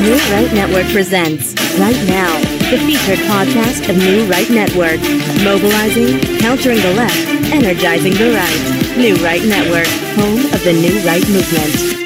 New 0.00 0.16
Right 0.32 0.50
Network 0.54 0.86
presents 0.92 1.52
Right 1.78 2.08
Now, 2.08 2.38
the 2.70 2.78
featured 2.86 3.18
podcast 3.28 3.86
of 3.90 3.98
New 3.98 4.24
Right 4.30 4.48
Network. 4.48 4.98
Mobilizing, 5.44 6.18
countering 6.38 6.78
the 6.78 6.94
left, 6.94 7.28
energizing 7.52 8.14
the 8.14 8.32
right. 8.32 8.96
New 8.96 9.14
Right 9.16 9.44
Network, 9.44 9.86
home 10.16 10.40
of 10.54 10.64
the 10.64 10.72
New 10.72 10.98
Right 11.04 11.28
movement. 11.28 11.99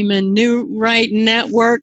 New 0.00 0.66
Right 0.70 1.12
Network, 1.12 1.82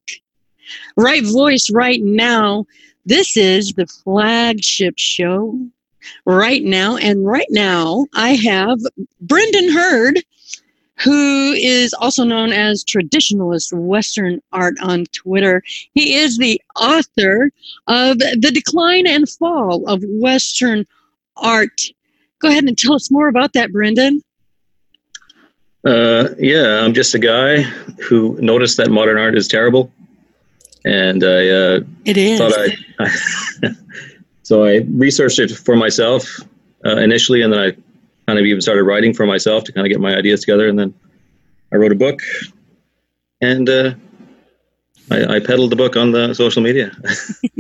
Right 0.97 1.23
Voice 1.23 1.69
right 1.71 2.01
now. 2.01 2.65
This 3.05 3.37
is 3.37 3.73
the 3.73 3.85
flagship 3.85 4.95
show 4.97 5.59
right 6.25 6.63
now. 6.63 6.97
And 6.97 7.25
right 7.25 7.47
now, 7.49 8.07
I 8.15 8.35
have 8.35 8.79
Brendan 9.21 9.71
Heard, 9.71 10.23
who 10.95 11.53
is 11.53 11.93
also 11.93 12.23
known 12.23 12.51
as 12.51 12.83
Traditionalist 12.83 13.71
Western 13.73 14.41
Art 14.51 14.75
on 14.81 15.05
Twitter. 15.13 15.63
He 15.93 16.15
is 16.15 16.37
the 16.37 16.61
author 16.75 17.51
of 17.87 18.19
The 18.19 18.51
Decline 18.53 19.07
and 19.07 19.29
Fall 19.29 19.87
of 19.87 20.03
Western 20.05 20.85
Art. 21.37 21.81
Go 22.39 22.49
ahead 22.49 22.65
and 22.65 22.77
tell 22.77 22.95
us 22.95 23.11
more 23.11 23.27
about 23.27 23.53
that, 23.53 23.71
Brendan. 23.71 24.21
Uh, 25.85 26.29
yeah, 26.37 26.81
I'm 26.83 26.93
just 26.93 27.13
a 27.15 27.19
guy 27.19 27.61
who 28.07 28.37
noticed 28.41 28.77
that 28.77 28.89
modern 28.89 29.17
art 29.17 29.37
is 29.37 29.47
terrible, 29.47 29.91
and 30.83 31.23
I 31.23 31.49
uh, 31.49 31.79
it 32.05 32.17
is. 32.17 32.39
Thought 32.39 32.53
I, 32.57 32.77
I 32.99 33.75
so 34.43 34.65
I 34.65 34.85
researched 34.89 35.39
it 35.39 35.51
for 35.51 35.77
myself 35.77 36.41
uh, 36.85 36.97
initially, 36.97 37.41
and 37.41 37.53
then 37.53 37.59
I 37.59 37.71
kind 38.27 38.37
of 38.37 38.45
even 38.45 38.61
started 38.61 38.83
writing 38.83 39.13
for 39.13 39.25
myself 39.25 39.63
to 39.65 39.71
kind 39.71 39.87
of 39.87 39.89
get 39.89 40.01
my 40.01 40.15
ideas 40.15 40.41
together, 40.41 40.67
and 40.67 40.77
then 40.77 40.93
I 41.71 41.77
wrote 41.77 41.93
a 41.93 41.95
book, 41.95 42.19
and 43.39 43.69
uh, 43.69 43.93
I, 45.11 45.35
I 45.35 45.39
peddled 45.39 45.71
the 45.71 45.77
book 45.77 45.95
on 45.95 46.11
the 46.11 46.33
social 46.33 46.61
media. 46.61 46.91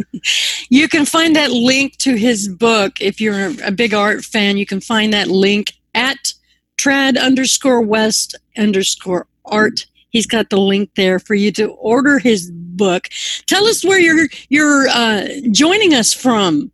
you 0.69 0.89
can 0.89 1.05
find 1.05 1.35
that 1.37 1.51
link 1.51 1.95
to 1.97 2.15
his 2.15 2.47
book 2.47 2.99
if 3.01 3.21
you're 3.21 3.53
a 3.63 3.71
big 3.71 3.93
art 3.93 4.25
fan. 4.25 4.57
You 4.57 4.65
can 4.65 4.81
find 4.81 5.13
that 5.13 5.29
link 5.29 5.73
at 5.95 6.33
trad 6.79 7.21
underscore 7.21 7.81
west 7.81 8.35
underscore 8.57 9.27
art. 9.45 9.85
He's 10.09 10.25
got 10.25 10.49
the 10.49 10.57
link 10.57 10.91
there 10.95 11.19
for 11.19 11.35
you 11.35 11.51
to 11.53 11.67
order 11.71 12.17
his 12.17 12.49
book. 12.51 13.09
Tell 13.45 13.65
us 13.65 13.83
where 13.83 13.99
you're 13.99 14.27
you're 14.49 14.87
uh, 14.87 15.27
joining 15.51 15.93
us 15.93 16.13
from. 16.13 16.71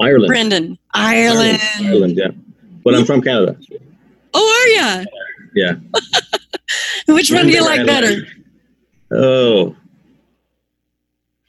Ireland. 0.00 0.26
Brendan. 0.26 0.78
Ireland. 0.94 1.60
Ireland, 1.60 1.86
Ireland 1.86 2.16
yeah. 2.16 2.28
But 2.82 2.94
I'm 2.94 3.04
from 3.04 3.22
Canada. 3.22 3.56
Oh, 4.32 4.96
are 4.96 4.98
you? 4.98 5.06
Yeah. 5.54 5.74
Which 7.14 7.30
one 7.30 7.46
do 7.46 7.52
you 7.52 7.64
like 7.64 7.86
better? 7.86 8.26
Oh. 9.12 9.76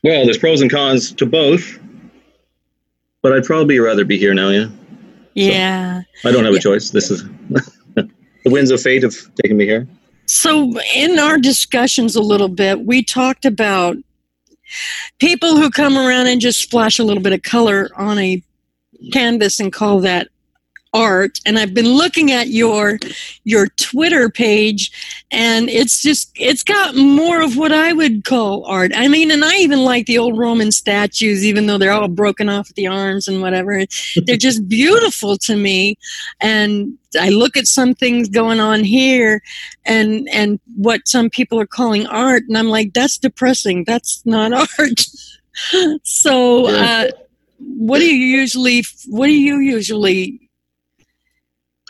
Well, 0.03 0.23
there's 0.25 0.37
pros 0.37 0.61
and 0.61 0.69
cons 0.69 1.11
to 1.13 1.25
both, 1.25 1.79
but 3.23 3.33
I'd 3.33 3.43
probably 3.43 3.79
rather 3.79 4.05
be 4.05 4.19
here 4.19 4.35
now, 4.35 4.49
yeah. 4.49 4.67
Yeah. 5.33 6.01
So 6.21 6.29
I 6.29 6.31
don't 6.31 6.45
have 6.45 6.53
a 6.53 6.59
choice. 6.59 6.91
This 6.91 7.09
is 7.09 7.23
the 8.45 8.51
winds 8.51 8.71
of 8.71 8.81
fate 8.81 9.03
have 9.03 9.15
taken 9.43 9.57
me 9.57 9.65
here. 9.65 9.87
So, 10.27 10.79
in 10.95 11.19
our 11.19 11.37
discussions 11.37 12.15
a 12.15 12.21
little 12.21 12.47
bit, 12.47 12.85
we 12.85 13.03
talked 13.03 13.43
about 13.43 13.97
people 15.19 15.57
who 15.57 15.69
come 15.69 15.97
around 15.97 16.27
and 16.27 16.39
just 16.39 16.61
splash 16.61 16.97
a 16.97 17.03
little 17.03 17.21
bit 17.21 17.33
of 17.33 17.41
color 17.41 17.89
on 17.95 18.17
a 18.17 18.41
canvas 19.11 19.59
and 19.59 19.73
call 19.73 19.99
that 19.99 20.29
art 20.95 21.39
and 21.45 21.59
i've 21.59 21.73
been 21.73 21.89
looking 21.89 22.31
at 22.31 22.47
your 22.47 22.97
your 23.43 23.67
twitter 23.75 24.29
page 24.29 24.89
and 25.29 25.69
it's 25.69 26.01
just 26.01 26.31
it's 26.35 26.63
got 26.63 26.95
more 26.95 27.41
of 27.41 27.57
what 27.57 27.73
i 27.73 27.91
would 27.91 28.23
call 28.23 28.65
art. 28.65 28.93
I 28.95 29.09
mean 29.09 29.29
and 29.29 29.43
i 29.43 29.57
even 29.57 29.83
like 29.83 30.05
the 30.05 30.17
old 30.17 30.37
roman 30.37 30.71
statues 30.71 31.43
even 31.43 31.67
though 31.67 31.77
they're 31.77 31.91
all 31.91 32.07
broken 32.07 32.47
off 32.47 32.69
at 32.69 32.75
the 32.75 32.87
arms 32.87 33.27
and 33.27 33.41
whatever. 33.41 33.83
They're 34.25 34.37
just 34.37 34.69
beautiful 34.79 35.37
to 35.39 35.55
me 35.57 35.97
and 36.39 36.97
i 37.19 37.29
look 37.29 37.57
at 37.57 37.67
some 37.67 37.93
things 37.93 38.29
going 38.29 38.61
on 38.61 38.83
here 38.83 39.41
and 39.85 40.29
and 40.31 40.59
what 40.77 41.07
some 41.07 41.29
people 41.29 41.59
are 41.59 41.67
calling 41.67 42.07
art 42.07 42.43
and 42.47 42.57
i'm 42.57 42.69
like 42.69 42.93
that's 42.93 43.17
depressing. 43.17 43.83
That's 43.83 44.25
not 44.25 44.53
art. 44.79 45.05
So 46.03 46.67
uh 46.67 47.11
what 47.59 47.99
do 47.99 48.05
you 48.05 48.37
usually 48.39 48.83
what 49.07 49.27
do 49.27 49.33
you 49.33 49.59
usually 49.59 50.44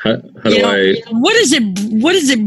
how, 0.06 0.22
how 0.44 0.50
do 0.52 0.62
know, 0.62 0.72
I? 0.72 0.96
What 1.10 1.36
is 1.36 1.52
it? 1.52 1.64
What 2.02 2.14
is 2.16 2.30
it? 2.30 2.40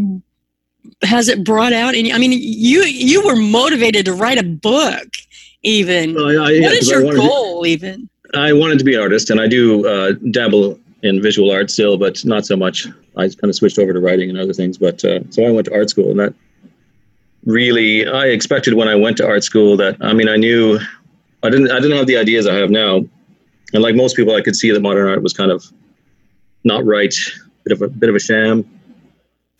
Has 1.02 1.28
it 1.28 1.44
brought 1.44 1.72
out? 1.72 1.96
And 1.96 2.10
I 2.12 2.18
mean, 2.18 2.32
you 2.32 2.82
you 2.84 3.26
were 3.26 3.34
motivated 3.34 4.06
to 4.06 4.12
write 4.14 4.38
a 4.38 4.44
book, 4.44 5.08
even. 5.64 6.14
Well, 6.14 6.44
I, 6.46 6.52
yeah, 6.52 6.68
what 6.68 6.72
is 6.72 6.88
your 6.88 7.02
goal, 7.14 7.64
to, 7.64 7.68
even? 7.68 8.08
I 8.34 8.52
wanted 8.52 8.78
to 8.78 8.84
be 8.84 8.94
an 8.94 9.00
artist, 9.00 9.30
and 9.30 9.40
I 9.40 9.48
do 9.48 9.86
uh, 9.86 10.12
dabble 10.30 10.78
in 11.02 11.20
visual 11.20 11.50
art 11.50 11.70
still, 11.70 11.98
but 11.98 12.24
not 12.24 12.46
so 12.46 12.56
much. 12.56 12.86
I 13.16 13.22
kind 13.28 13.44
of 13.44 13.56
switched 13.56 13.78
over 13.78 13.92
to 13.92 14.00
writing 14.00 14.30
and 14.30 14.38
other 14.38 14.52
things. 14.52 14.78
But 14.78 15.04
uh, 15.04 15.20
so 15.30 15.44
I 15.44 15.50
went 15.50 15.66
to 15.66 15.74
art 15.74 15.90
school, 15.90 16.10
and 16.10 16.20
that 16.20 16.34
really 17.44 18.06
I 18.06 18.26
expected 18.26 18.74
when 18.74 18.86
I 18.86 18.94
went 18.94 19.16
to 19.16 19.26
art 19.26 19.42
school 19.42 19.76
that 19.78 19.96
I 20.00 20.12
mean 20.12 20.28
I 20.28 20.36
knew 20.36 20.78
I 21.42 21.50
didn't 21.50 21.72
I 21.72 21.80
didn't 21.80 21.96
have 21.96 22.06
the 22.06 22.18
ideas 22.18 22.46
I 22.46 22.54
have 22.54 22.70
now, 22.70 22.98
and 23.72 23.82
like 23.82 23.96
most 23.96 24.14
people, 24.14 24.36
I 24.36 24.42
could 24.42 24.54
see 24.54 24.70
that 24.70 24.80
modern 24.80 25.08
art 25.08 25.24
was 25.24 25.32
kind 25.32 25.50
of 25.50 25.64
not 26.62 26.84
right, 26.84 27.14
bit 27.68 27.72
of 27.72 27.82
a 27.82 27.88
bit 27.88 28.08
of 28.08 28.16
a 28.16 28.20
sham. 28.20 28.64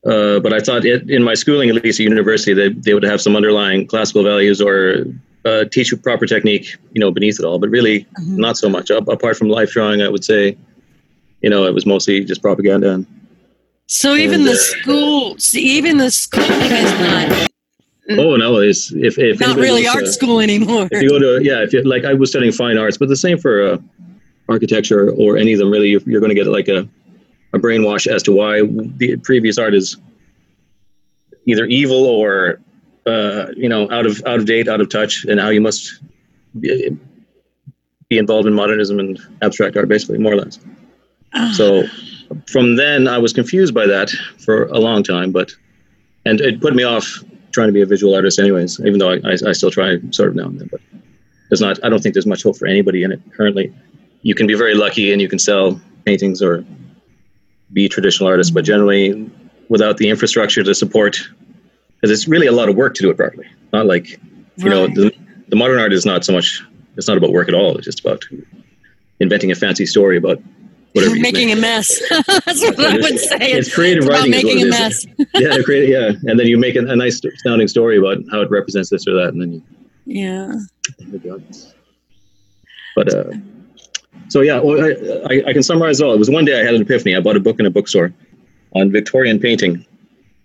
Uh, 0.06 0.38
but 0.40 0.52
I 0.52 0.60
thought 0.60 0.84
it, 0.84 1.10
in 1.10 1.22
my 1.22 1.34
schooling, 1.34 1.68
at 1.68 1.74
least 1.82 2.00
at 2.00 2.04
university, 2.04 2.54
they, 2.54 2.68
they 2.68 2.94
would 2.94 3.02
have 3.02 3.20
some 3.20 3.34
underlying 3.34 3.86
classical 3.86 4.22
values 4.22 4.60
or 4.60 5.04
uh, 5.44 5.64
teach 5.72 5.90
you 5.90 5.96
proper 5.96 6.24
technique, 6.24 6.76
you 6.92 7.00
know, 7.00 7.10
beneath 7.10 7.38
it 7.38 7.44
all. 7.44 7.58
But 7.58 7.70
really, 7.70 8.00
mm-hmm. 8.00 8.36
not 8.36 8.56
so 8.56 8.68
much. 8.68 8.90
apart 8.90 9.36
from 9.36 9.48
life 9.48 9.72
drawing, 9.72 10.00
I 10.00 10.08
would 10.08 10.24
say, 10.24 10.56
you 11.42 11.50
know, 11.50 11.64
it 11.64 11.74
was 11.74 11.84
mostly 11.84 12.24
just 12.24 12.40
propaganda. 12.40 12.92
And, 12.92 13.06
so 13.86 14.14
even 14.14 14.40
and, 14.40 14.48
the 14.48 14.52
uh, 14.52 14.56
school, 14.56 15.36
even 15.54 15.98
the 15.98 16.10
school 16.10 16.42
is 16.42 16.92
not. 17.00 17.48
Oh 18.10 18.36
no! 18.36 18.56
It's 18.56 18.90
if 18.92 19.18
if 19.18 19.38
not 19.38 19.56
really 19.56 19.86
art 19.86 20.06
school 20.06 20.40
anymore. 20.40 20.88
If 20.90 21.02
you 21.02 21.10
go 21.10 21.18
to 21.18 21.44
yeah, 21.44 21.62
if 21.62 21.74
you 21.74 21.82
like, 21.82 22.06
I 22.06 22.14
was 22.14 22.30
studying 22.30 22.52
fine 22.52 22.78
arts, 22.78 22.96
but 22.96 23.08
the 23.10 23.16
same 23.16 23.36
for 23.36 23.62
uh, 23.62 23.78
architecture 24.48 25.10
or 25.12 25.36
any 25.36 25.52
of 25.52 25.58
them. 25.58 25.70
Really, 25.70 25.88
you're, 25.88 26.00
you're 26.06 26.20
going 26.20 26.30
to 26.30 26.34
get 26.34 26.46
like 26.46 26.68
a 26.68 26.88
a 27.52 27.58
brainwash 27.58 28.06
as 28.06 28.22
to 28.24 28.32
why 28.32 28.62
the 28.62 29.16
previous 29.22 29.58
art 29.58 29.74
is 29.74 29.96
either 31.46 31.64
evil 31.64 32.04
or 32.04 32.60
uh, 33.06 33.46
you 33.56 33.68
know 33.68 33.90
out 33.90 34.06
of 34.06 34.22
out 34.26 34.38
of 34.38 34.46
date, 34.46 34.68
out 34.68 34.80
of 34.80 34.88
touch, 34.88 35.24
and 35.24 35.40
how 35.40 35.48
you 35.48 35.60
must 35.60 36.00
be, 36.60 36.96
be 38.08 38.18
involved 38.18 38.46
in 38.46 38.54
modernism 38.54 38.98
and 38.98 39.18
abstract 39.42 39.76
art, 39.76 39.88
basically, 39.88 40.18
more 40.18 40.32
or 40.32 40.36
less. 40.36 40.58
Ah. 41.34 41.52
So 41.56 41.84
from 42.46 42.76
then, 42.76 43.08
I 43.08 43.18
was 43.18 43.32
confused 43.32 43.74
by 43.74 43.86
that 43.86 44.10
for 44.38 44.66
a 44.66 44.78
long 44.78 45.02
time, 45.02 45.32
but 45.32 45.52
and 46.26 46.40
it 46.40 46.60
put 46.60 46.74
me 46.74 46.84
off 46.84 47.24
trying 47.52 47.68
to 47.68 47.72
be 47.72 47.80
a 47.80 47.86
visual 47.86 48.14
artist, 48.14 48.38
anyways. 48.38 48.78
Even 48.80 48.98
though 48.98 49.12
I, 49.12 49.16
I, 49.24 49.32
I 49.48 49.52
still 49.52 49.70
try 49.70 49.98
sort 50.10 50.28
of 50.28 50.36
now 50.36 50.44
and 50.44 50.60
then, 50.60 50.68
but 50.70 50.80
there's 51.48 51.60
not. 51.60 51.82
I 51.82 51.88
don't 51.88 52.02
think 52.02 52.14
there's 52.14 52.26
much 52.26 52.42
hope 52.42 52.56
for 52.56 52.66
anybody 52.66 53.02
in 53.02 53.12
it 53.12 53.20
currently. 53.32 53.72
You 54.22 54.34
can 54.34 54.46
be 54.46 54.54
very 54.54 54.74
lucky 54.74 55.12
and 55.12 55.22
you 55.22 55.28
can 55.28 55.38
sell 55.38 55.80
paintings 56.04 56.42
or 56.42 56.64
be 57.72 57.88
traditional 57.88 58.28
artists, 58.28 58.50
but 58.50 58.64
generally 58.64 59.30
without 59.68 59.98
the 59.98 60.08
infrastructure 60.08 60.62
to 60.62 60.74
support, 60.74 61.18
because 61.96 62.10
it's 62.10 62.28
really 62.28 62.46
a 62.46 62.52
lot 62.52 62.68
of 62.68 62.76
work 62.76 62.94
to 62.94 63.02
do 63.02 63.10
it 63.10 63.16
properly. 63.16 63.46
Not 63.72 63.86
like, 63.86 64.10
you 64.56 64.64
right. 64.64 64.70
know, 64.70 64.86
the, 64.86 65.12
the 65.48 65.56
modern 65.56 65.78
art 65.78 65.92
is 65.92 66.06
not 66.06 66.24
so 66.24 66.32
much, 66.32 66.62
it's 66.96 67.08
not 67.08 67.16
about 67.16 67.32
work 67.32 67.48
at 67.48 67.54
all. 67.54 67.76
It's 67.76 67.84
just 67.84 68.00
about 68.00 68.24
inventing 69.20 69.50
a 69.50 69.54
fancy 69.54 69.86
story 69.86 70.16
about 70.16 70.40
whatever. 70.92 71.16
making 71.16 71.52
a 71.52 71.56
mess. 71.56 72.00
That's 72.26 72.62
what 72.62 72.80
I 72.80 72.96
would 72.96 73.18
say. 73.18 73.36
It's, 73.40 73.68
it's 73.68 73.74
creative 73.74 74.04
it's 74.04 74.12
writing. 74.12 74.30
making 74.30 74.62
a 74.62 74.66
mess. 74.66 75.06
yeah, 75.34 75.58
creative, 75.62 75.90
yeah, 75.90 76.30
and 76.30 76.38
then 76.38 76.46
you 76.46 76.56
make 76.56 76.76
a, 76.76 76.80
a 76.80 76.96
nice 76.96 77.20
sounding 77.44 77.68
story 77.68 77.98
about 77.98 78.18
how 78.30 78.40
it 78.40 78.50
represents 78.50 78.90
this 78.90 79.06
or 79.06 79.14
that, 79.14 79.28
and 79.28 79.40
then 79.40 79.52
you. 79.52 79.62
Yeah. 80.06 80.54
But 82.96 83.14
uh, 83.14 83.32
so 84.28 84.40
yeah, 84.40 84.60
well, 84.60 84.84
I, 84.84 85.34
I, 85.34 85.42
I, 85.48 85.52
can 85.52 85.62
summarize 85.62 86.00
it 86.00 86.04
all. 86.04 86.12
It 86.12 86.18
was 86.18 86.30
one 86.30 86.44
day 86.44 86.60
I 86.60 86.64
had 86.64 86.74
an 86.74 86.82
epiphany. 86.82 87.16
I 87.16 87.20
bought 87.20 87.36
a 87.36 87.40
book 87.40 87.58
in 87.58 87.66
a 87.66 87.70
bookstore 87.70 88.12
on 88.74 88.90
Victorian 88.92 89.38
painting. 89.38 89.84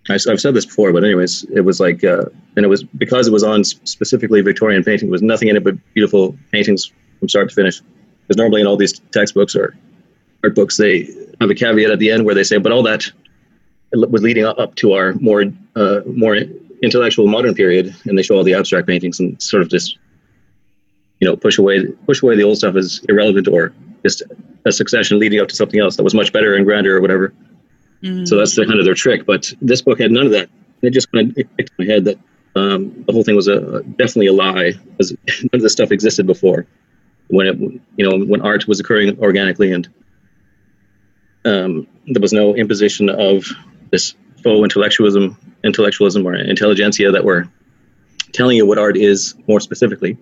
I, 0.08 0.12
have 0.12 0.40
said 0.40 0.54
this 0.54 0.66
before, 0.66 0.92
but 0.92 1.02
anyways, 1.04 1.44
it 1.54 1.62
was 1.62 1.80
like, 1.80 2.04
uh, 2.04 2.26
and 2.56 2.64
it 2.64 2.68
was 2.68 2.82
because 2.84 3.26
it 3.26 3.32
was 3.32 3.42
on 3.42 3.64
specifically 3.64 4.42
Victorian 4.42 4.84
painting. 4.84 5.08
There 5.08 5.12
was 5.12 5.22
nothing 5.22 5.48
in 5.48 5.56
it 5.56 5.64
but 5.64 5.76
beautiful 5.94 6.36
paintings 6.52 6.92
from 7.18 7.28
start 7.28 7.48
to 7.48 7.54
finish. 7.54 7.80
Because 8.26 8.36
normally 8.36 8.60
in 8.60 8.66
all 8.66 8.76
these 8.76 8.98
textbooks 9.12 9.54
or 9.54 9.76
art 10.42 10.54
books, 10.54 10.76
they 10.76 11.08
have 11.40 11.50
a 11.50 11.54
caveat 11.54 11.90
at 11.90 11.98
the 11.98 12.10
end 12.10 12.24
where 12.24 12.34
they 12.34 12.44
say, 12.44 12.58
but 12.58 12.72
all 12.72 12.82
that 12.82 13.10
was 13.92 14.22
leading 14.22 14.44
up 14.44 14.74
to 14.76 14.92
our 14.92 15.14
more 15.14 15.44
uh, 15.76 16.00
more 16.06 16.36
intellectual 16.82 17.26
modern 17.26 17.54
period, 17.54 17.94
and 18.04 18.18
they 18.18 18.22
show 18.22 18.36
all 18.36 18.44
the 18.44 18.54
abstract 18.54 18.86
paintings 18.86 19.20
and 19.20 19.40
sort 19.40 19.62
of 19.62 19.68
just 19.68 19.98
you 21.24 21.30
know 21.30 21.36
push 21.36 21.56
away 21.56 21.86
push 22.04 22.22
away 22.22 22.36
the 22.36 22.42
old 22.42 22.58
stuff 22.58 22.76
as 22.76 23.00
irrelevant 23.08 23.48
or 23.48 23.72
just 24.02 24.22
a 24.66 24.70
succession 24.70 25.18
leading 25.18 25.40
up 25.40 25.48
to 25.48 25.56
something 25.56 25.80
else 25.80 25.96
that 25.96 26.02
was 26.02 26.14
much 26.14 26.34
better 26.34 26.54
and 26.54 26.66
grander 26.66 26.94
or 26.94 27.00
whatever. 27.00 27.32
Mm. 28.02 28.28
So 28.28 28.36
that's 28.36 28.54
the, 28.54 28.66
kind 28.66 28.78
of 28.78 28.84
their 28.84 28.94
trick. 28.94 29.24
But 29.24 29.50
this 29.62 29.80
book 29.80 29.98
had 29.98 30.10
none 30.10 30.26
of 30.26 30.32
that. 30.32 30.50
It 30.82 30.90
just 30.90 31.10
kind 31.10 31.30
of 31.30 31.34
clicked 31.34 31.70
in 31.78 31.86
my 31.86 31.86
head 31.86 32.04
that 32.04 32.18
um, 32.54 33.04
the 33.06 33.12
whole 33.14 33.22
thing 33.22 33.36
was 33.36 33.48
a 33.48 33.82
definitely 33.82 34.26
a 34.26 34.34
lie 34.34 34.72
because 34.72 35.12
none 35.28 35.48
of 35.54 35.62
this 35.62 35.72
stuff 35.72 35.90
existed 35.90 36.26
before 36.26 36.66
when 37.28 37.46
it 37.46 37.58
you 37.96 38.06
know 38.06 38.22
when 38.22 38.42
art 38.42 38.68
was 38.68 38.80
occurring 38.80 39.18
organically 39.18 39.72
and 39.72 39.88
um, 41.46 41.86
there 42.06 42.20
was 42.20 42.34
no 42.34 42.54
imposition 42.54 43.08
of 43.08 43.46
this 43.90 44.14
faux 44.42 44.62
intellectualism 44.62 45.38
intellectualism 45.64 46.26
or 46.28 46.34
intelligentsia 46.34 47.12
that 47.12 47.24
were 47.24 47.48
telling 48.32 48.58
you 48.58 48.66
what 48.66 48.76
art 48.76 48.98
is 48.98 49.34
more 49.48 49.60
specifically 49.60 50.18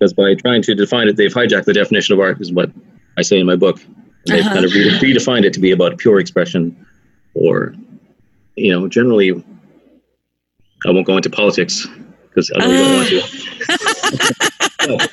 because 0.00 0.12
by 0.12 0.34
trying 0.34 0.62
to 0.62 0.74
define 0.74 1.06
it 1.06 1.16
they've 1.16 1.32
hijacked 1.32 1.66
the 1.66 1.72
definition 1.72 2.14
of 2.14 2.20
art 2.20 2.40
is 2.40 2.52
what 2.52 2.70
i 3.18 3.22
say 3.22 3.38
in 3.38 3.46
my 3.46 3.56
book 3.56 3.80
and 3.82 3.94
they've 4.26 4.44
uh-huh. 4.44 4.54
kind 4.54 4.64
of 4.64 4.72
redefined 4.72 5.44
it 5.44 5.52
to 5.52 5.60
be 5.60 5.70
about 5.70 5.98
pure 5.98 6.18
expression 6.18 6.74
or 7.34 7.74
you 8.56 8.72
know 8.72 8.88
generally 8.88 9.30
i 10.86 10.90
won't 10.90 11.06
go 11.06 11.16
into 11.16 11.30
politics 11.30 11.86
because 12.28 12.50
i 12.56 12.58
don't 12.58 12.96
want 12.96 13.08
to 13.08 13.20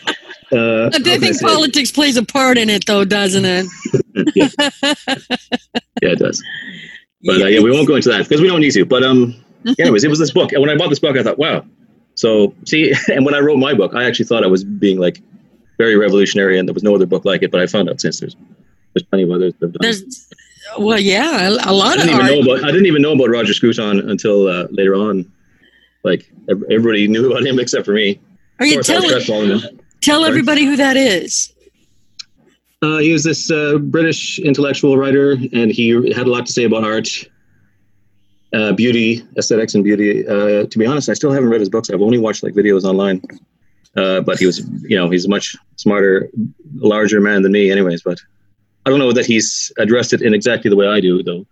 Uh, 0.50 0.89
I 0.94 1.18
think 1.18 1.42
politics 1.42 1.92
plays 1.92 2.16
a 2.16 2.24
part 2.24 2.57
in 2.57 2.69
it, 2.69 2.86
though, 2.86 3.04
doesn't 3.04 3.44
it? 3.44 3.66
yeah. 4.34 4.48
yeah, 6.01 6.01
it 6.01 6.19
does. 6.19 6.42
But 7.24 7.42
uh, 7.42 7.48
yeah, 7.48 7.60
we 7.60 7.72
won't 7.72 7.88
go 7.88 7.95
into 7.95 8.10
that 8.10 8.19
because 8.19 8.42
we 8.42 8.48
don't 8.48 8.62
need 8.62 8.72
to. 8.72 8.86
But 8.86 9.04
um, 9.04 9.36
anyways, 9.80 10.04
it 10.04 10.10
was 10.10 10.19
this 10.19 10.31
book, 10.31 10.54
and 10.54 10.62
when 10.62 10.69
I 10.69 10.78
bought 10.78 10.89
this 10.89 11.00
book, 11.00 11.18
I 11.18 11.24
thought, 11.24 11.38
wow. 11.38 11.66
So 12.17 12.53
see, 12.65 12.93
and 13.07 13.25
when 13.25 13.33
I 13.33 13.39
wrote 13.39 13.57
my 13.57 13.73
book, 13.73 13.95
I 13.95 14.03
actually 14.03 14.25
thought 14.25 14.43
I 14.43 14.47
was 14.47 14.65
being 14.65 14.99
like 14.99 15.21
very 15.77 15.95
revolutionary, 15.95 16.59
and 16.59 16.67
there 16.67 16.73
was 16.73 16.83
no 16.83 16.93
other 16.93 17.05
book 17.05 17.23
like 17.23 17.43
it. 17.43 17.51
But 17.51 17.61
I 17.61 17.67
found 17.67 17.89
out 17.89 18.01
since 18.01 18.19
there's 18.19 18.35
there's 18.93 19.03
plenty 19.03 19.23
of 19.23 19.31
others 19.31 19.53
that 19.59 19.67
have 19.67 19.73
done. 19.73 19.81
There's, 19.81 20.29
well, 20.77 20.99
yeah, 20.99 21.49
a, 21.63 21.71
lot 21.71 21.99
I 21.99 22.05
didn't 22.05 22.09
of 22.09 22.15
even 22.15 22.21
art. 22.21 22.31
Know 22.31 22.53
about, 22.53 22.63
I 22.65 22.71
didn't 22.71 22.87
even 22.87 23.01
know 23.01 23.13
about 23.13 23.29
Roger 23.29 23.53
Scruton 23.53 24.09
until 24.09 24.47
uh, 24.47 24.67
later 24.71 24.95
on. 24.95 25.31
Like 26.03 26.29
everybody 26.49 27.07
knew 27.07 27.31
about 27.31 27.45
him 27.45 27.59
except 27.59 27.85
for 27.85 27.93
me. 27.93 28.19
Are 28.59 28.65
you 28.65 28.81
telling? 28.81 29.09
Tell 29.09 30.21
Sorry? 30.21 30.27
everybody 30.27 30.65
who 30.65 30.75
that 30.75 30.97
is. 30.97 31.53
Uh, 32.81 32.97
he 32.97 33.11
was 33.11 33.23
this 33.23 33.49
uh, 33.49 33.77
British 33.79 34.39
intellectual 34.39 34.97
writer, 34.97 35.31
and 35.31 35.71
he 35.71 35.89
had 36.13 36.27
a 36.27 36.31
lot 36.31 36.45
to 36.45 36.51
say 36.51 36.63
about 36.63 36.83
art, 36.83 37.09
uh, 38.53 38.73
beauty, 38.73 39.25
aesthetics, 39.38 39.75
and 39.75 39.83
beauty. 39.83 40.27
Uh, 40.27 40.65
to 40.65 40.77
be 40.77 40.85
honest, 40.85 41.09
I 41.09 41.13
still 41.13 41.31
haven't 41.31 41.49
read 41.49 41.59
his 41.59 41.69
books. 41.69 41.89
I've 41.89 42.01
only 42.01 42.17
watched 42.17 42.44
like 42.44 42.53
videos 42.53 42.83
online. 42.83 43.21
Uh, 43.95 44.21
but 44.21 44.38
he 44.38 44.45
was, 44.45 44.59
you 44.83 44.95
know, 44.95 45.09
he's 45.09 45.25
a 45.25 45.29
much 45.29 45.55
smarter, 45.75 46.29
larger 46.75 47.19
man 47.19 47.41
than 47.41 47.51
me, 47.51 47.71
anyways. 47.71 48.03
But 48.03 48.19
I 48.85 48.89
don't 48.89 48.99
know 48.99 49.11
that 49.11 49.25
he's 49.25 49.71
addressed 49.79 50.13
it 50.13 50.21
in 50.21 50.33
exactly 50.33 50.69
the 50.69 50.75
way 50.75 50.88
I 50.88 50.99
do, 50.99 51.23
though. 51.23 51.45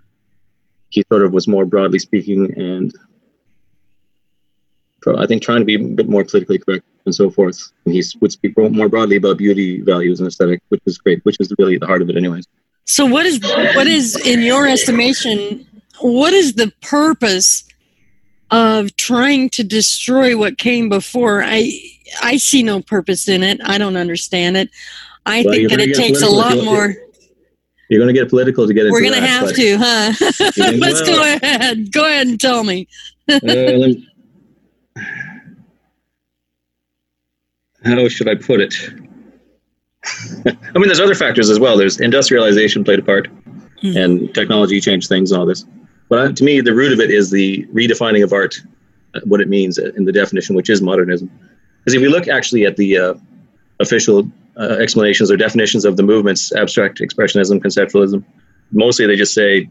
He 0.90 1.04
sort 1.12 1.24
of 1.24 1.34
was 1.34 1.48
more 1.48 1.66
broadly 1.66 2.00
speaking, 2.00 2.54
and 2.56 2.94
I 5.18 5.26
think 5.26 5.42
trying 5.42 5.60
to 5.60 5.66
be 5.66 5.76
a 5.76 5.80
bit 5.80 6.08
more 6.10 6.24
politically 6.24 6.58
correct 6.58 6.86
and 7.06 7.14
so 7.14 7.30
forth. 7.30 7.72
And 7.86 7.94
he 7.94 8.04
would 8.22 8.32
speak 8.32 8.58
more 8.58 8.90
broadly 8.90 9.18
about 9.18 9.38
beauty 9.38 9.82
values 9.82 10.20
and 10.20 10.28
aesthetic, 10.28 10.62
which 10.70 10.82
is 10.86 10.98
great, 10.98 11.24
which 11.26 11.38
is 11.40 11.54
really 11.58 11.78
the 11.78 11.86
heart 11.86 12.02
of 12.02 12.10
it, 12.10 12.18
anyways. 12.18 12.46
So, 12.86 13.06
what 13.06 13.26
is 13.26 13.40
what 13.42 13.88
is 13.88 14.16
in 14.28 14.42
your 14.42 14.68
estimation? 14.68 15.65
What 16.06 16.34
is 16.34 16.54
the 16.54 16.72
purpose 16.82 17.64
of 18.52 18.96
trying 18.96 19.50
to 19.50 19.64
destroy 19.64 20.38
what 20.38 20.60
came 20.60 20.88
before? 20.88 21.44
I 21.44 21.72
I 22.22 22.38
see 22.38 22.62
no 22.62 22.82
purpose 22.82 23.28
in 23.28 23.42
it. 23.42 23.60
I 23.66 23.80
don't 23.80 23.96
understand 23.96 24.56
it. 24.56 24.70
I 25.26 25.42
well, 25.44 25.56
think 25.56 25.70
that 25.72 25.80
it 25.80 25.96
takes 25.96 26.22
a 26.22 26.30
lot 26.30 26.64
more. 26.64 26.96
You're 27.90 28.00
going 28.00 28.14
to 28.14 28.20
get 28.20 28.30
political 28.30 28.68
to 28.68 28.74
get 28.74 28.86
into 28.86 28.92
We're 28.92 29.02
going 29.02 29.14
to 29.14 29.28
have 29.28 29.54
to, 29.54 29.78
huh? 29.78 30.14
Let's 30.78 31.02
well, 31.02 31.06
go 31.06 31.24
ahead. 31.24 31.92
Go 31.92 32.06
ahead 32.06 32.28
and 32.28 32.40
tell 32.40 32.64
me. 32.64 32.88
uh, 33.28 33.94
how 37.84 38.08
should 38.10 38.28
I 38.28 38.36
put 38.36 38.62
it? 38.62 38.76
I 40.46 40.78
mean, 40.78 40.88
there's 40.88 41.00
other 41.00 41.16
factors 41.16 41.50
as 41.50 41.60
well. 41.60 41.78
There's 41.78 42.00
industrialization 42.00 42.84
played 42.84 43.00
a 43.00 43.04
part, 43.04 43.28
mm-hmm. 43.82 43.98
and 43.98 44.36
technology 44.36 44.80
changed 44.80 45.10
things 45.10 45.32
and 45.32 45.40
all 45.40 45.48
this. 45.48 45.66
But 46.16 46.38
to 46.38 46.46
me, 46.46 46.62
the 46.62 46.74
root 46.74 46.94
of 46.94 47.02
it 47.02 47.12
is 47.12 47.30
the 47.30 47.66
redefining 47.74 48.24
of 48.24 48.32
art, 48.32 48.56
uh, 49.16 49.20
what 49.26 49.42
it 49.42 49.50
means 49.50 49.78
in 49.78 50.06
the 50.06 50.14
definition, 50.14 50.56
which 50.56 50.70
is 50.70 50.82
modernism. 50.82 51.30
Because 51.80 51.94
if 51.94 52.02
we 52.02 52.08
look 52.08 52.30
actually 52.30 52.66
at 52.66 52.78
the 52.78 52.98
uh, 52.98 53.14
official 53.82 54.26
uh, 54.56 54.78
explanations 54.80 55.30
or 55.30 55.36
definitions 55.36 55.84
of 55.84 55.98
the 55.98 56.04
movements, 56.04 56.54
abstract 56.54 57.00
expressionism, 57.00 57.60
conceptualism, 57.60 58.24
mostly 58.72 59.06
they 59.06 59.18
just 59.18 59.34
say 59.34 59.70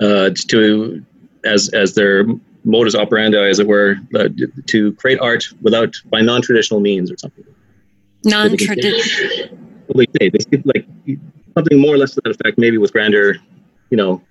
uh, 0.00 0.30
to 0.46 1.04
as 1.44 1.70
as 1.70 1.94
their 1.94 2.24
modus 2.62 2.94
operandi, 2.94 3.36
as 3.36 3.58
it 3.58 3.66
were, 3.66 3.96
uh, 4.14 4.28
to 4.66 4.92
create 4.92 5.18
art 5.18 5.44
without 5.60 5.92
by 6.04 6.20
non-traditional 6.20 6.78
means 6.78 7.10
or 7.10 7.16
something. 7.18 7.44
Non-traditional. 8.24 9.58
Well, 9.88 10.06
they 10.06 10.06
say 10.20 10.30
they 10.30 10.62
like 10.72 10.86
something 11.56 11.80
more 11.80 11.96
or 11.96 11.98
less 11.98 12.14
to 12.14 12.20
that 12.22 12.30
effect, 12.30 12.58
maybe 12.58 12.78
with 12.78 12.92
grander, 12.92 13.38
you 13.90 13.96
know, 13.96 14.22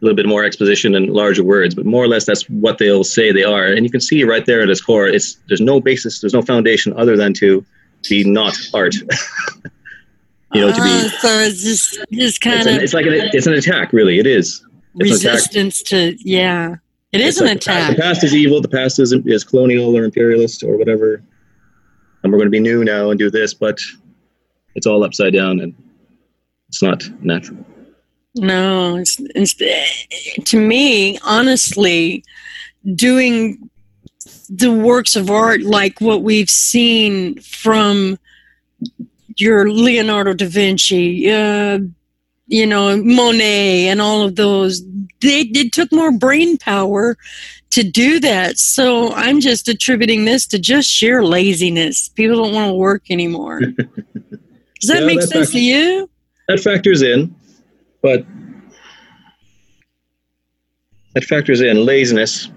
a 0.00 0.04
little 0.04 0.16
bit 0.16 0.26
more 0.26 0.44
exposition 0.44 0.94
and 0.94 1.10
larger 1.10 1.42
words, 1.42 1.74
but 1.74 1.84
more 1.84 2.04
or 2.04 2.08
less 2.08 2.24
that's 2.24 2.48
what 2.50 2.78
they'll 2.78 3.04
say 3.04 3.32
they 3.32 3.42
are. 3.42 3.66
And 3.66 3.84
you 3.84 3.90
can 3.90 4.00
see 4.00 4.22
right 4.24 4.46
there 4.46 4.62
at 4.62 4.70
its 4.70 4.80
core, 4.80 5.08
it's 5.08 5.36
there's 5.48 5.60
no 5.60 5.80
basis, 5.80 6.20
there's 6.20 6.34
no 6.34 6.42
foundation 6.42 6.92
other 6.96 7.16
than 7.16 7.34
to 7.34 7.64
be 8.08 8.22
not 8.22 8.56
art. 8.74 8.94
you 10.54 10.60
know, 10.60 10.72
to 10.72 10.82
be. 10.82 10.88
Uh, 10.88 11.08
so 11.08 11.28
it's 11.40 11.96
just 12.12 12.40
kind 12.40 12.68
of. 12.68 12.76
It's 12.76 12.94
like 12.94 13.06
an, 13.06 13.14
it's 13.32 13.46
an 13.46 13.54
attack, 13.54 13.92
really. 13.92 14.18
It 14.18 14.26
is. 14.26 14.64
It's 14.96 15.10
resistance 15.10 15.82
to 15.84 16.16
yeah. 16.20 16.76
It 17.10 17.20
is 17.20 17.36
it's 17.36 17.40
an 17.40 17.46
like 17.48 17.56
attack. 17.56 17.96
The 17.96 18.02
past 18.02 18.22
is 18.22 18.34
evil. 18.34 18.60
The 18.60 18.68
past 18.68 18.98
is 18.98 19.12
is 19.12 19.42
colonial 19.42 19.96
or 19.96 20.04
imperialist 20.04 20.62
or 20.62 20.76
whatever, 20.76 21.22
and 22.22 22.32
we're 22.32 22.38
going 22.38 22.46
to 22.46 22.50
be 22.50 22.60
new 22.60 22.84
now 22.84 23.10
and 23.10 23.18
do 23.18 23.30
this, 23.30 23.54
but 23.54 23.78
it's 24.74 24.86
all 24.86 25.02
upside 25.02 25.32
down 25.32 25.58
and 25.60 25.74
it's 26.68 26.82
not 26.82 27.02
natural. 27.22 27.64
No, 28.38 28.96
it's, 28.96 29.16
it's 29.34 29.54
to 30.50 30.60
me, 30.60 31.18
honestly, 31.24 32.24
doing 32.94 33.70
the 34.48 34.72
works 34.72 35.16
of 35.16 35.30
art 35.30 35.62
like 35.62 36.00
what 36.00 36.22
we've 36.22 36.50
seen 36.50 37.38
from 37.40 38.18
your 39.36 39.70
Leonardo 39.70 40.32
da 40.32 40.46
Vinci, 40.46 41.30
uh, 41.30 41.78
you 42.46 42.66
know, 42.66 42.96
Monet, 42.96 43.88
and 43.88 44.00
all 44.00 44.22
of 44.22 44.36
those 44.36 44.82
they 45.20 45.40
it 45.40 45.72
took 45.72 45.92
more 45.92 46.12
brain 46.12 46.56
power 46.56 47.16
to 47.70 47.82
do 47.82 48.20
that. 48.20 48.58
So 48.58 49.12
I'm 49.12 49.40
just 49.40 49.68
attributing 49.68 50.24
this 50.24 50.46
to 50.48 50.58
just 50.58 50.88
sheer 50.88 51.24
laziness. 51.24 52.08
People 52.08 52.44
don't 52.44 52.54
want 52.54 52.70
to 52.70 52.74
work 52.74 53.10
anymore. 53.10 53.60
Does 54.80 54.90
that 54.90 55.04
make 55.04 55.20
sense 55.22 55.50
to 55.50 55.60
you? 55.60 56.08
That 56.46 56.60
factors 56.60 57.02
in, 57.02 57.34
but 58.02 58.24
that 61.14 61.24
factors 61.24 61.60
in 61.60 61.84
laziness. 61.84 62.50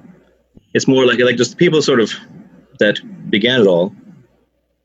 It's 0.74 0.88
more 0.88 1.06
like 1.06 1.20
like 1.20 1.36
just 1.36 1.58
people 1.58 1.82
sort 1.82 2.00
of 2.00 2.12
that 2.80 3.00
began 3.30 3.62
it 3.62 3.68
all. 3.68 3.94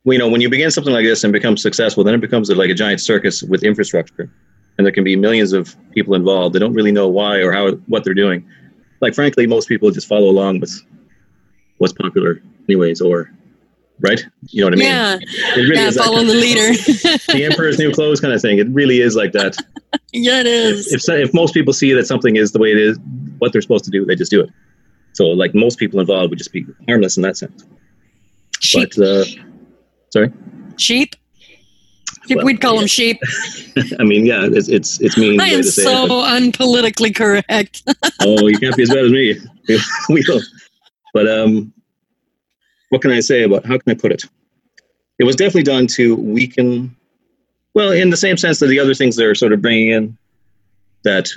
You 0.04 0.18
know, 0.18 0.28
when 0.28 0.40
you 0.40 0.48
begin 0.48 0.70
something 0.70 0.92
like 0.92 1.04
this 1.04 1.24
and 1.24 1.32
become 1.32 1.56
successful, 1.56 2.04
then 2.04 2.14
it 2.14 2.20
becomes 2.20 2.48
like 2.48 2.70
a 2.70 2.74
giant 2.74 3.00
circus 3.00 3.42
with 3.42 3.62
infrastructure 3.64 4.30
and 4.78 4.86
there 4.86 4.92
can 4.92 5.04
be 5.04 5.16
millions 5.16 5.52
of 5.52 5.76
people 5.92 6.14
involved. 6.14 6.54
They 6.54 6.58
don't 6.58 6.74
really 6.74 6.92
know 6.92 7.08
why 7.08 7.38
or 7.38 7.52
how 7.52 7.72
what 7.86 8.04
they're 8.04 8.14
doing. 8.14 8.46
Like 9.00 9.14
frankly, 9.14 9.46
most 9.46 9.68
people 9.68 9.90
just 9.90 10.08
follow 10.08 10.28
along 10.28 10.60
with 10.60 10.72
what's 11.78 11.92
popular, 11.92 12.40
anyways, 12.68 13.00
or 13.00 13.30
right? 14.00 14.24
You 14.48 14.60
know 14.60 14.66
what 14.66 14.74
I 14.74 14.76
mean? 14.76 14.86
Yeah, 14.86 15.18
it 15.20 15.56
really 15.56 15.76
yeah, 15.76 15.88
is 15.88 15.96
follow 15.96 16.24
the 16.24 16.34
leader. 16.34 16.72
the 17.32 17.44
emperor's 17.44 17.78
new 17.78 17.92
clothes 17.92 18.20
kind 18.20 18.32
of 18.34 18.40
thing. 18.40 18.58
It 18.58 18.68
really 18.68 19.00
is 19.00 19.16
like 19.16 19.32
that. 19.32 19.56
yeah, 20.12 20.40
it 20.40 20.46
is. 20.46 20.92
If, 20.92 21.08
if, 21.08 21.28
if 21.28 21.34
most 21.34 21.54
people 21.54 21.72
see 21.72 21.92
that 21.92 22.06
something 22.06 22.36
is 22.36 22.52
the 22.52 22.58
way 22.58 22.72
it 22.72 22.78
is, 22.78 22.98
what 23.38 23.52
they're 23.52 23.62
supposed 23.62 23.84
to 23.84 23.90
do, 23.90 24.04
they 24.04 24.14
just 24.14 24.30
do 24.30 24.40
it. 24.40 24.50
So 25.12 25.26
like 25.28 25.54
most 25.54 25.78
people 25.78 26.00
involved 26.00 26.30
would 26.30 26.38
just 26.38 26.52
be 26.52 26.66
harmless 26.86 27.16
in 27.16 27.22
that 27.22 27.36
sense. 27.36 27.64
Sheep. 28.60 28.90
But 28.96 29.02
uh, 29.02 29.24
sorry. 30.10 30.32
Sheep. 30.76 31.14
Well, 32.28 32.44
We'd 32.44 32.60
call 32.60 32.74
yeah. 32.74 32.80
them 32.80 32.88
sheep. 32.88 33.20
I 34.00 34.04
mean, 34.04 34.26
yeah, 34.26 34.48
it's 34.50 34.68
it's 34.68 35.00
it's 35.00 35.16
mean. 35.16 35.40
I 35.40 35.46
am 35.46 35.62
so 35.62 36.04
it, 36.04 36.08
unpolitically 36.10 37.14
correct. 37.14 37.82
oh, 38.20 38.48
you 38.48 38.58
can't 38.58 38.76
be 38.76 38.82
as 38.82 38.88
bad 38.88 39.04
as 39.04 39.12
me. 39.12 39.40
we 40.08 40.24
will. 40.26 40.40
But 41.14 41.28
um, 41.28 41.72
what 42.90 43.02
can 43.02 43.10
I 43.10 43.20
say 43.20 43.42
about 43.42 43.64
how 43.64 43.78
can 43.78 43.90
I 43.90 43.94
put 43.94 44.12
it? 44.12 44.24
It 45.18 45.24
was 45.24 45.36
definitely 45.36 45.64
done 45.64 45.86
to 45.88 46.14
weaken. 46.16 46.94
Well, 47.74 47.92
in 47.92 48.10
the 48.10 48.16
same 48.16 48.36
sense 48.36 48.58
that 48.60 48.66
the 48.66 48.80
other 48.80 48.94
things 48.94 49.16
they're 49.16 49.34
sort 49.34 49.52
of 49.52 49.62
bringing 49.62 49.88
in, 49.88 50.18
that 51.04 51.28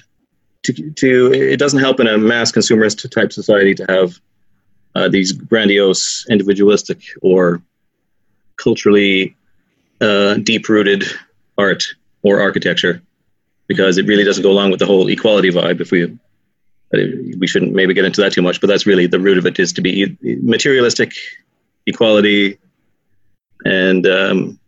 to, 0.63 0.91
to 0.91 1.33
it 1.33 1.57
doesn't 1.57 1.79
help 1.79 1.99
in 1.99 2.07
a 2.07 2.17
mass 2.17 2.51
consumerist 2.51 3.09
type 3.11 3.31
society 3.31 3.73
to 3.75 3.85
have 3.87 4.19
uh, 4.95 5.07
these 5.07 5.31
grandiose, 5.31 6.25
individualistic, 6.29 7.01
or 7.21 7.61
culturally 8.57 9.35
uh, 10.01 10.35
deep 10.35 10.67
rooted 10.67 11.03
art 11.57 11.83
or 12.23 12.41
architecture 12.41 13.01
because 13.67 13.97
it 13.97 14.07
really 14.07 14.23
doesn't 14.23 14.43
go 14.43 14.51
along 14.51 14.71
with 14.71 14.79
the 14.79 14.85
whole 14.85 15.07
equality 15.07 15.51
vibe. 15.51 15.79
If 15.79 15.91
we 15.91 16.17
we 16.91 17.47
shouldn't 17.47 17.73
maybe 17.73 17.93
get 17.93 18.05
into 18.05 18.21
that 18.21 18.33
too 18.33 18.41
much, 18.41 18.59
but 18.61 18.67
that's 18.67 18.85
really 18.85 19.07
the 19.07 19.19
root 19.19 19.37
of 19.37 19.45
it 19.45 19.59
is 19.59 19.71
to 19.73 19.81
be 19.81 20.17
materialistic, 20.21 21.13
equality, 21.85 22.57
and 23.65 24.07
um, 24.07 24.59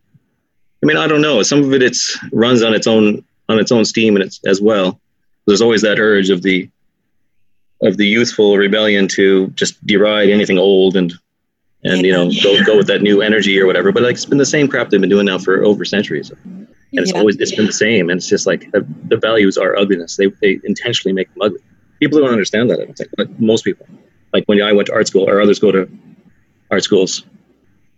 I 0.84 0.86
mean 0.86 0.98
I 0.98 1.08
don't 1.08 1.22
know. 1.22 1.42
Some 1.44 1.64
of 1.64 1.74
it 1.74 1.82
it's 1.82 2.18
runs 2.32 2.62
on 2.64 2.74
its 2.74 2.88
own 2.88 3.24
on 3.50 3.60
its 3.60 3.72
own 3.72 3.86
steam 3.86 4.16
and 4.16 4.24
it's 4.24 4.40
as 4.46 4.62
well. 4.62 5.00
There's 5.48 5.62
always 5.62 5.82
that 5.82 6.00
urge 6.00 6.30
of 6.30 6.44
the 6.44 6.70
of 7.82 7.98
the 7.98 8.06
youthful 8.06 8.58
rebellion 8.58 9.08
to 9.08 9.48
just 9.50 9.84
deride 9.86 10.30
anything 10.30 10.60
old 10.60 10.96
and 10.96 11.14
and 11.84 12.06
you 12.06 12.12
know 12.12 12.30
go 12.44 12.64
go 12.64 12.78
with 12.78 12.88
that 12.88 13.02
new 13.02 13.22
energy 13.22 13.60
or 13.60 13.66
whatever. 13.66 13.92
But 13.92 14.04
like 14.04 14.14
it's 14.14 14.26
been 14.26 14.38
the 14.38 14.46
same 14.46 14.68
crap 14.68 14.90
they've 14.90 15.02
been 15.02 15.10
doing 15.10 15.26
now 15.26 15.40
for 15.40 15.64
over 15.64 15.84
centuries, 15.86 16.32
and 16.46 16.68
it's 16.92 17.12
yeah. 17.12 17.20
always 17.20 17.38
it's 17.38 17.56
been 17.56 17.66
the 17.66 17.74
same. 17.74 18.10
And 18.10 18.18
it's 18.18 18.28
just 18.28 18.46
like 18.46 18.72
the, 18.72 18.86
the, 19.06 19.18
values 19.18 19.58
are 19.58 19.76
ugliness. 19.76 20.18
They 20.18 20.28
they 20.42 20.60
intentionally 20.64 21.14
make 21.14 21.34
them 21.34 21.42
ugly. 21.42 21.60
People 22.02 22.20
don't 22.20 22.32
understand 22.32 22.70
that. 22.70 22.82
I 22.82 22.86
don't 22.86 22.98
think, 22.98 23.12
but 23.16 23.40
most 23.40 23.64
people, 23.64 23.86
like 24.34 24.44
when 24.46 24.62
I 24.62 24.74
went 24.74 24.88
to 24.88 24.94
art 24.94 25.08
school 25.08 25.30
or 25.30 25.40
others 25.40 25.60
go 25.60 25.72
to 25.72 25.90
art 26.70 26.84
schools, 26.84 27.24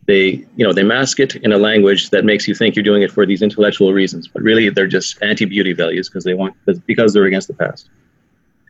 they 0.06 0.46
you 0.56 0.66
know 0.66 0.74
they 0.74 0.84
mask 0.84 1.20
it 1.20 1.36
in 1.38 1.52
a 1.52 1.58
language 1.58 2.12
that 2.12 2.26
makes 2.26 2.48
you 2.48 2.54
think 2.54 2.76
you're 2.76 2.84
doing 2.84 3.02
it 3.02 3.12
for 3.12 3.26
these 3.26 3.42
intellectual 3.42 3.94
reasons, 3.94 4.28
but 4.28 4.44
really 4.44 4.70
they're 4.70 4.88
just 4.88 5.18
anti-beauty 5.24 5.74
values 5.74 6.10
because 6.10 6.24
they 6.24 6.36
want 6.36 6.54
because 6.86 7.14
they're 7.14 7.26
against 7.26 7.48
the 7.48 7.56
past. 7.56 7.90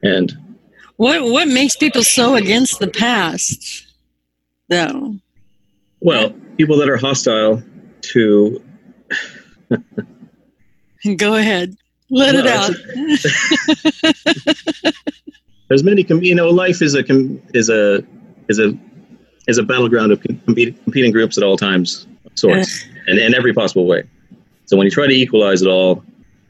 And 0.03 0.31
what 0.97 1.23
what 1.23 1.47
makes 1.47 1.75
people 1.75 2.03
so 2.03 2.35
against 2.35 2.79
the 2.79 2.87
past? 2.87 3.87
though? 4.69 5.15
Well, 5.99 6.31
people 6.57 6.77
that 6.77 6.89
are 6.89 6.97
hostile 6.97 7.63
to. 8.01 8.63
Go 11.17 11.35
ahead, 11.35 11.75
let 12.09 12.33
it 12.35 12.47
out. 12.47 12.71
there's 15.73 15.83
many, 15.83 16.05
you 16.21 16.35
know, 16.35 16.49
life 16.49 16.83
is 16.83 16.93
a 16.93 17.03
is 17.55 17.67
a 17.67 18.03
is 18.47 18.59
a 18.59 18.77
is 19.47 19.57
a 19.57 19.63
battleground 19.63 20.11
of 20.11 20.21
competing, 20.21 20.75
competing 20.83 21.11
groups 21.11 21.35
at 21.35 21.43
all 21.43 21.57
times, 21.57 22.05
sorts, 22.35 22.85
and 23.07 23.17
in 23.17 23.33
every 23.33 23.55
possible 23.55 23.87
way. 23.87 24.03
So 24.65 24.77
when 24.77 24.85
you 24.85 24.91
try 24.91 25.07
to 25.07 25.13
equalize 25.13 25.63
it 25.63 25.67
all, 25.67 26.03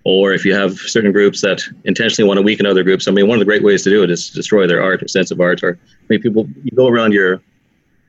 or 0.03 0.33
if 0.33 0.43
you 0.43 0.53
have 0.53 0.73
certain 0.73 1.13
groups 1.13 1.39
that 1.39 1.63
intentionally 1.85 2.27
want 2.27 2.37
to 2.37 2.41
weaken 2.41 2.65
other 2.65 2.83
groups, 2.83 3.07
I 3.07 3.11
mean, 3.11 3.29
one 3.29 3.37
of 3.37 3.39
the 3.39 3.45
great 3.45 3.63
ways 3.63 3.81
to 3.83 3.89
do 3.89 4.03
it 4.03 4.11
is 4.11 4.27
to 4.27 4.35
destroy 4.35 4.67
their 4.67 4.83
art 4.83 5.01
or 5.01 5.07
sense 5.07 5.31
of 5.31 5.39
art. 5.39 5.63
Or 5.63 5.79
I 5.81 6.05
mean, 6.09 6.21
people, 6.21 6.45
you 6.61 6.71
go 6.75 6.89
around 6.89 7.13
your 7.13 7.41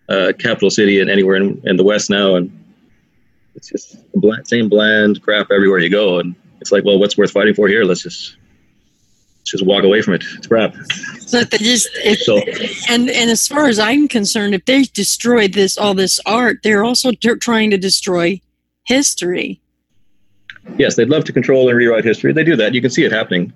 uh, 0.09 0.33
capital 0.37 0.68
city 0.68 1.00
and 1.00 1.09
anywhere 1.09 1.37
in, 1.37 1.62
in 1.62 1.76
the 1.76 1.85
West 1.85 2.11
now, 2.11 2.35
and 2.35 2.50
it's 3.54 3.68
just 3.68 3.92
the 4.11 4.18
bland, 4.18 4.49
same 4.49 4.68
bland 4.68 5.23
crap 5.23 5.52
everywhere 5.52 5.78
you 5.78 5.90
go. 5.90 6.18
And 6.18 6.35
it's 6.61 6.73
like, 6.73 6.85
well, 6.85 6.99
what's 6.99 7.16
worth 7.16 7.30
fighting 7.30 7.54
for 7.54 7.68
here? 7.68 7.85
Let's 7.85 8.02
just 8.02 8.37
just 9.44 9.64
walk 9.66 9.84
away 9.84 10.02
from 10.02 10.14
it. 10.14 10.24
It's 10.36 10.46
crap. 10.46 10.74
So 11.20 11.44
they 11.44 11.58
just 11.58 11.88
if, 12.04 12.18
so, 12.20 12.38
and 12.88 13.10
and 13.10 13.30
as 13.30 13.46
far 13.46 13.66
as 13.66 13.78
I'm 13.78 14.08
concerned, 14.08 14.54
if 14.54 14.64
they 14.64 14.82
destroy 14.84 15.48
this 15.48 15.76
all 15.78 15.94
this 15.94 16.20
art, 16.26 16.58
they're 16.62 16.84
also 16.84 17.12
trying 17.12 17.70
to 17.70 17.78
destroy 17.78 18.40
history. 18.84 19.60
Yes, 20.78 20.96
they'd 20.96 21.08
love 21.08 21.24
to 21.24 21.32
control 21.32 21.68
and 21.68 21.76
rewrite 21.76 22.04
history. 22.04 22.32
They 22.32 22.44
do 22.44 22.56
that. 22.56 22.74
You 22.74 22.80
can 22.80 22.90
see 22.90 23.04
it 23.04 23.12
happening. 23.12 23.52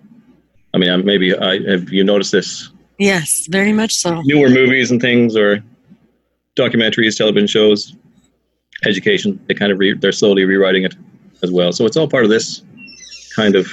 I 0.75 0.79
mean, 0.79 1.05
maybe 1.05 1.37
I, 1.37 1.59
have 1.71 1.91
you 1.91 2.05
noticed 2.05 2.33
this? 2.33 2.71
Yes, 2.99 3.47
very 3.49 3.73
much 3.73 3.95
so. 3.95 4.21
Newer 4.25 4.51
movies 4.51 4.91
and 4.91 5.01
things, 5.01 5.37
or 5.37 5.63
documentaries, 6.57 7.17
television 7.17 7.47
shows, 7.47 7.97
education. 8.85 9.41
They 9.47 9.55
kind 9.55 9.73
of 9.73 9.79
re- 9.79 9.95
they're 9.95 10.13
slowly 10.13 10.45
rewriting 10.45 10.85
it 10.85 10.95
as 11.43 11.51
well. 11.51 11.73
So 11.73 11.87
it's 11.87 11.97
all 11.97 12.09
part 12.09 12.25
of 12.25 12.31
this 12.31 12.63
kind 13.35 13.55
of 13.55 13.71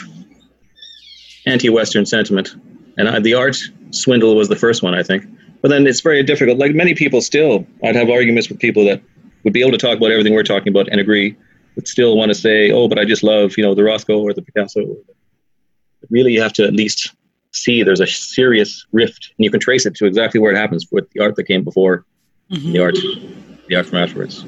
anti-Western 1.45 2.05
sentiment. 2.05 2.55
And 2.97 3.09
I, 3.09 3.19
the 3.19 3.33
art 3.33 3.57
swindle 3.91 4.35
was 4.35 4.49
the 4.49 4.55
first 4.55 4.83
one, 4.83 4.93
I 4.93 5.03
think. 5.03 5.25
But 5.61 5.69
then 5.69 5.87
it's 5.87 6.01
very 6.01 6.23
difficult. 6.23 6.57
Like 6.57 6.73
many 6.75 6.93
people 6.93 7.21
still, 7.21 7.65
I'd 7.83 7.95
have 7.95 8.09
arguments 8.09 8.49
with 8.49 8.59
people 8.59 8.85
that 8.85 9.01
would 9.43 9.53
be 9.53 9.61
able 9.61 9.71
to 9.71 9.77
talk 9.77 9.97
about 9.97 10.11
everything 10.11 10.33
we're 10.33 10.43
talking 10.43 10.69
about 10.69 10.87
and 10.89 10.99
agree, 10.99 11.35
but 11.75 11.87
still 11.87 12.17
want 12.17 12.29
to 12.29 12.35
say, 12.35 12.71
oh, 12.71 12.87
but 12.87 12.99
I 12.99 13.05
just 13.05 13.23
love, 13.23 13.57
you 13.57 13.63
know, 13.63 13.73
the 13.75 13.81
Rothko 13.81 14.19
or 14.19 14.33
the 14.33 14.41
Picasso. 14.41 14.95
Really, 16.09 16.33
you 16.33 16.41
have 16.41 16.53
to 16.53 16.63
at 16.63 16.73
least 16.73 17.13
see 17.51 17.83
there's 17.83 17.99
a 17.99 18.07
serious 18.07 18.85
rift, 18.91 19.33
and 19.37 19.43
you 19.43 19.49
can 19.49 19.59
trace 19.59 19.85
it 19.85 19.95
to 19.95 20.05
exactly 20.05 20.39
where 20.39 20.51
it 20.51 20.57
happens 20.57 20.87
with 20.91 21.09
the 21.11 21.21
art 21.21 21.35
that 21.35 21.45
came 21.45 21.63
before 21.63 22.05
mm-hmm. 22.51 22.71
the 22.73 22.79
art, 22.79 22.97
the 23.67 23.75
art 23.75 23.85
from 23.85 23.97
afterwards. 23.97 24.45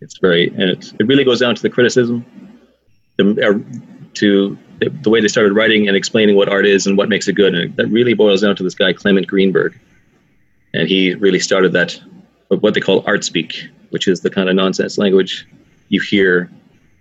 It's 0.00 0.18
very, 0.18 0.48
and 0.48 0.62
it, 0.62 0.92
it 0.98 1.06
really 1.06 1.24
goes 1.24 1.40
down 1.40 1.54
to 1.54 1.62
the 1.62 1.70
criticism, 1.70 2.24
the, 3.16 3.48
uh, 3.48 3.58
to 4.14 4.58
the, 4.80 5.10
way 5.10 5.20
they 5.20 5.28
started 5.28 5.52
writing 5.52 5.88
and 5.88 5.96
explaining 5.96 6.36
what 6.36 6.48
art 6.48 6.66
is 6.66 6.86
and 6.86 6.96
what 6.96 7.08
makes 7.08 7.28
it 7.28 7.34
good. 7.34 7.54
And 7.54 7.76
that 7.76 7.86
really 7.86 8.14
boils 8.14 8.40
down 8.40 8.56
to 8.56 8.62
this 8.62 8.74
guy, 8.74 8.92
Clement 8.92 9.26
Greenberg. 9.26 9.78
And 10.72 10.88
he 10.88 11.14
really 11.14 11.40
started 11.40 11.72
that, 11.72 12.00
what 12.48 12.74
they 12.74 12.80
call 12.80 13.04
art 13.06 13.24
speak, 13.24 13.66
which 13.90 14.08
is 14.08 14.20
the 14.20 14.30
kind 14.30 14.48
of 14.48 14.54
nonsense 14.54 14.98
language 14.98 15.46
you 15.88 16.00
hear 16.00 16.50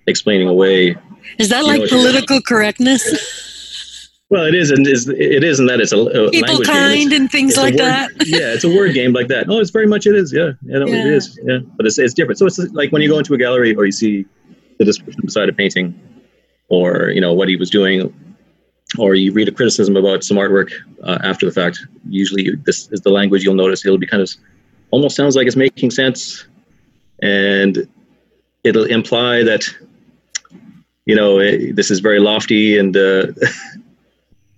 explaining 0.08 0.48
away. 0.48 0.96
Is 1.38 1.50
that 1.50 1.66
like 1.66 1.88
political 1.90 2.42
correctness? 2.42 4.10
Well, 4.30 4.46
it 4.46 4.54
is, 4.54 4.70
and 4.70 4.86
is 4.86 5.08
it 5.10 5.44
is, 5.44 5.60
and 5.60 5.68
that 5.70 5.80
it's 5.80 5.92
a, 5.92 5.98
a 5.98 6.30
people 6.30 6.60
kind 6.60 7.12
and 7.12 7.32
things 7.32 7.58
like 7.58 7.74
word, 7.74 7.80
that. 7.80 8.12
yeah, 8.28 8.54
it's 8.54 8.64
a 8.64 8.70
word 8.70 8.94
game 8.94 9.12
like 9.12 9.28
that. 9.30 9.50
Oh, 9.50 9.60
it's 9.60 9.72
very 9.72 9.88
much 9.88 10.06
it 10.06 10.14
is. 10.14 10.32
Yeah, 10.32 10.52
yeah, 10.62 10.86
yeah. 10.86 10.86
it 10.86 11.08
is. 11.08 11.40
Yeah, 11.44 11.60
but 11.76 11.88
it's 11.88 11.98
it's 11.98 12.14
different. 12.14 12.38
So 12.38 12.46
it's 12.46 12.60
like 12.74 12.92
when 12.92 13.02
you 13.02 13.10
go 13.10 13.18
into 13.18 13.34
a 13.34 13.40
gallery 13.40 13.74
or 13.74 13.86
you 13.86 13.92
see 13.92 14.26
the 14.78 14.86
description 14.86 15.22
beside 15.26 15.50
a 15.50 15.54
painting, 15.54 16.00
or 16.70 17.10
you 17.10 17.22
know 17.22 17.34
what 17.34 17.48
he 17.48 17.56
was 17.56 17.70
doing, 17.70 18.14
or 18.98 19.16
you 19.16 19.32
read 19.32 19.48
a 19.48 19.52
criticism 19.52 19.96
about 19.96 20.24
some 20.24 20.38
artwork 20.38 20.72
uh, 21.04 21.20
after 21.24 21.46
the 21.46 21.52
fact. 21.52 21.80
Usually, 22.10 22.52
this 22.66 22.90
is 22.92 23.02
the 23.02 23.12
language 23.12 23.44
you'll 23.44 23.56
notice. 23.56 23.86
It'll 23.86 23.98
be 23.98 24.08
kind 24.08 24.24
of 24.24 24.30
almost 24.92 25.16
sounds 25.16 25.36
like 25.36 25.48
it's 25.48 25.56
making 25.56 25.92
sense, 25.92 26.46
and 27.22 27.88
it'll 28.64 28.86
imply 28.86 29.44
that 29.44 29.64
you 31.06 31.16
know 31.16 31.40
it, 31.40 31.76
this 31.76 31.92
is 31.92 32.00
very 32.00 32.20
lofty 32.20 32.78
and. 32.78 32.96
Uh, 32.96 33.28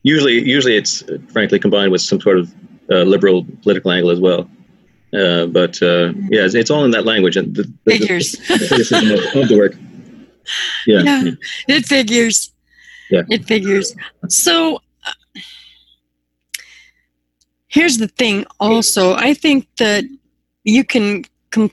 usually 0.03 0.41
usually 0.41 0.75
it's 0.75 1.03
frankly 1.31 1.59
combined 1.59 1.91
with 1.91 2.01
some 2.01 2.19
sort 2.19 2.37
of 2.37 2.53
uh, 2.89 3.03
liberal 3.03 3.45
political 3.61 3.91
angle 3.91 4.11
as 4.11 4.19
well. 4.19 4.49
Uh, 5.13 5.45
but 5.45 5.81
uh, 5.83 6.13
yeah, 6.29 6.45
it's, 6.45 6.55
it's, 6.55 6.71
all 6.71 6.85
in 6.85 6.91
that 6.91 7.05
language 7.05 7.35
and 7.35 7.53
the, 7.53 7.63
the 7.83 7.97
the, 7.97 8.07
the 8.47 9.35
of, 9.35 9.43
of, 9.43 9.49
the 9.49 9.57
work. 9.57 9.75
Yeah. 10.87 11.01
yeah, 11.03 11.31
it 11.67 11.85
figures. 11.85 12.51
Yeah, 13.09 13.23
it 13.29 13.45
figures. 13.45 13.95
So 14.29 14.77
uh, 15.05 15.11
here's 17.67 17.97
the 17.97 18.07
thing. 18.07 18.45
Also, 18.59 19.15
I 19.15 19.33
think 19.33 19.67
that 19.77 20.05
you 20.63 20.83
can 20.83 21.25
com- 21.51 21.71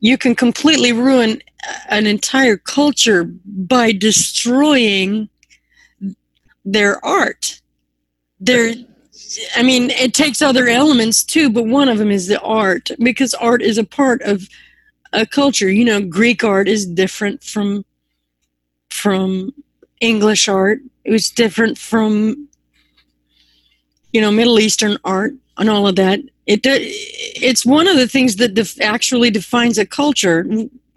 you 0.00 0.18
can 0.18 0.34
completely 0.34 0.92
ruin 0.92 1.40
an 1.88 2.06
entire 2.06 2.56
culture 2.56 3.24
by 3.46 3.92
destroying 3.92 5.28
their 6.64 7.04
art. 7.04 7.60
Their, 8.40 8.74
I 9.56 9.62
mean, 9.62 9.90
it 9.90 10.12
takes 10.12 10.42
other 10.42 10.68
elements 10.68 11.24
too, 11.24 11.48
but 11.50 11.66
one 11.66 11.88
of 11.88 11.98
them 11.98 12.10
is 12.10 12.26
the 12.26 12.40
art 12.40 12.90
because 12.98 13.32
art 13.34 13.62
is 13.62 13.78
a 13.78 13.84
part 13.84 14.20
of 14.22 14.46
a 15.14 15.24
culture. 15.24 15.70
You 15.70 15.84
know, 15.84 16.00
Greek 16.02 16.44
art 16.44 16.68
is 16.68 16.86
different 16.86 17.42
from 17.42 17.84
from 18.90 19.52
English 20.00 20.48
art. 20.48 20.80
It 21.04 21.12
was 21.12 21.30
different 21.30 21.78
from 21.78 22.48
you 24.12 24.20
know 24.20 24.30
Middle 24.30 24.58
Eastern 24.58 24.98
art 25.04 25.34
and 25.56 25.70
all 25.70 25.86
of 25.86 25.96
that. 25.96 26.20
It 26.46 26.60
it's 26.64 27.64
one 27.64 27.88
of 27.88 27.96
the 27.96 28.08
things 28.08 28.36
that 28.36 28.54
def- 28.54 28.80
actually 28.80 29.30
defines 29.30 29.78
a 29.78 29.86
culture. 29.86 30.44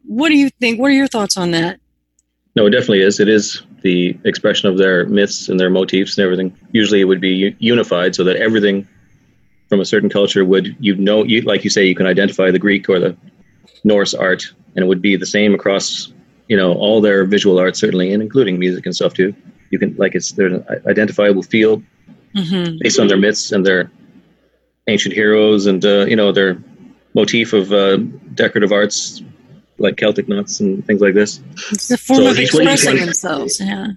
What 0.05 0.29
do 0.29 0.35
you 0.35 0.49
think? 0.59 0.79
What 0.79 0.91
are 0.91 0.95
your 0.95 1.07
thoughts 1.07 1.37
on 1.37 1.51
that? 1.51 1.79
No, 2.55 2.65
it 2.65 2.71
definitely 2.71 3.01
is. 3.01 3.19
It 3.19 3.29
is 3.29 3.61
the 3.83 4.17
expression 4.25 4.67
of 4.67 4.77
their 4.77 5.05
myths 5.05 5.47
and 5.47 5.59
their 5.59 5.69
motifs 5.69 6.17
and 6.17 6.25
everything. 6.25 6.57
Usually, 6.71 7.01
it 7.01 7.05
would 7.05 7.21
be 7.21 7.55
unified 7.59 8.15
so 8.15 8.23
that 8.23 8.37
everything 8.37 8.87
from 9.69 9.79
a 9.79 9.85
certain 9.85 10.09
culture 10.09 10.43
would 10.43 10.75
you 10.79 10.95
know, 10.95 11.23
you, 11.23 11.41
like 11.41 11.63
you 11.63 11.69
say, 11.69 11.85
you 11.85 11.95
can 11.95 12.07
identify 12.07 12.51
the 12.51 12.59
Greek 12.59 12.89
or 12.89 12.99
the 12.99 13.15
Norse 13.87 14.13
art, 14.13 14.43
and 14.75 14.83
it 14.83 14.87
would 14.87 15.01
be 15.01 15.15
the 15.15 15.25
same 15.25 15.55
across 15.55 16.11
you 16.47 16.57
know 16.57 16.73
all 16.73 17.01
their 17.01 17.25
visual 17.25 17.57
art 17.59 17.75
certainly, 17.75 18.13
and 18.13 18.21
including 18.21 18.59
music 18.59 18.85
and 18.85 18.95
stuff 18.95 19.13
too. 19.13 19.33
You 19.71 19.79
can 19.79 19.95
like 19.97 20.13
it's 20.15 20.33
there's 20.33 20.53
an 20.53 20.65
identifiable 20.85 21.43
feel 21.43 21.81
mm-hmm. 22.35 22.77
based 22.81 22.99
on 22.99 23.07
their 23.07 23.17
myths 23.17 23.51
and 23.51 23.65
their 23.65 23.91
ancient 24.87 25.13
heroes 25.13 25.65
and 25.65 25.83
uh, 25.83 26.05
you 26.05 26.15
know 26.15 26.31
their 26.31 26.57
motif 27.13 27.53
of 27.53 27.73
uh, 27.73 27.97
decorative 28.35 28.71
arts 28.71 29.23
like 29.79 29.97
Celtic 29.97 30.27
knots 30.27 30.59
and 30.59 30.85
things 30.85 31.01
like 31.01 31.13
this. 31.13 31.39
It's 31.71 31.91
a 31.91 31.97
form 31.97 32.23
so 32.23 32.31
of 32.31 32.39
expressing 32.39 32.97
one, 32.97 33.05
themselves, 33.05 33.59
yeah. 33.59 33.87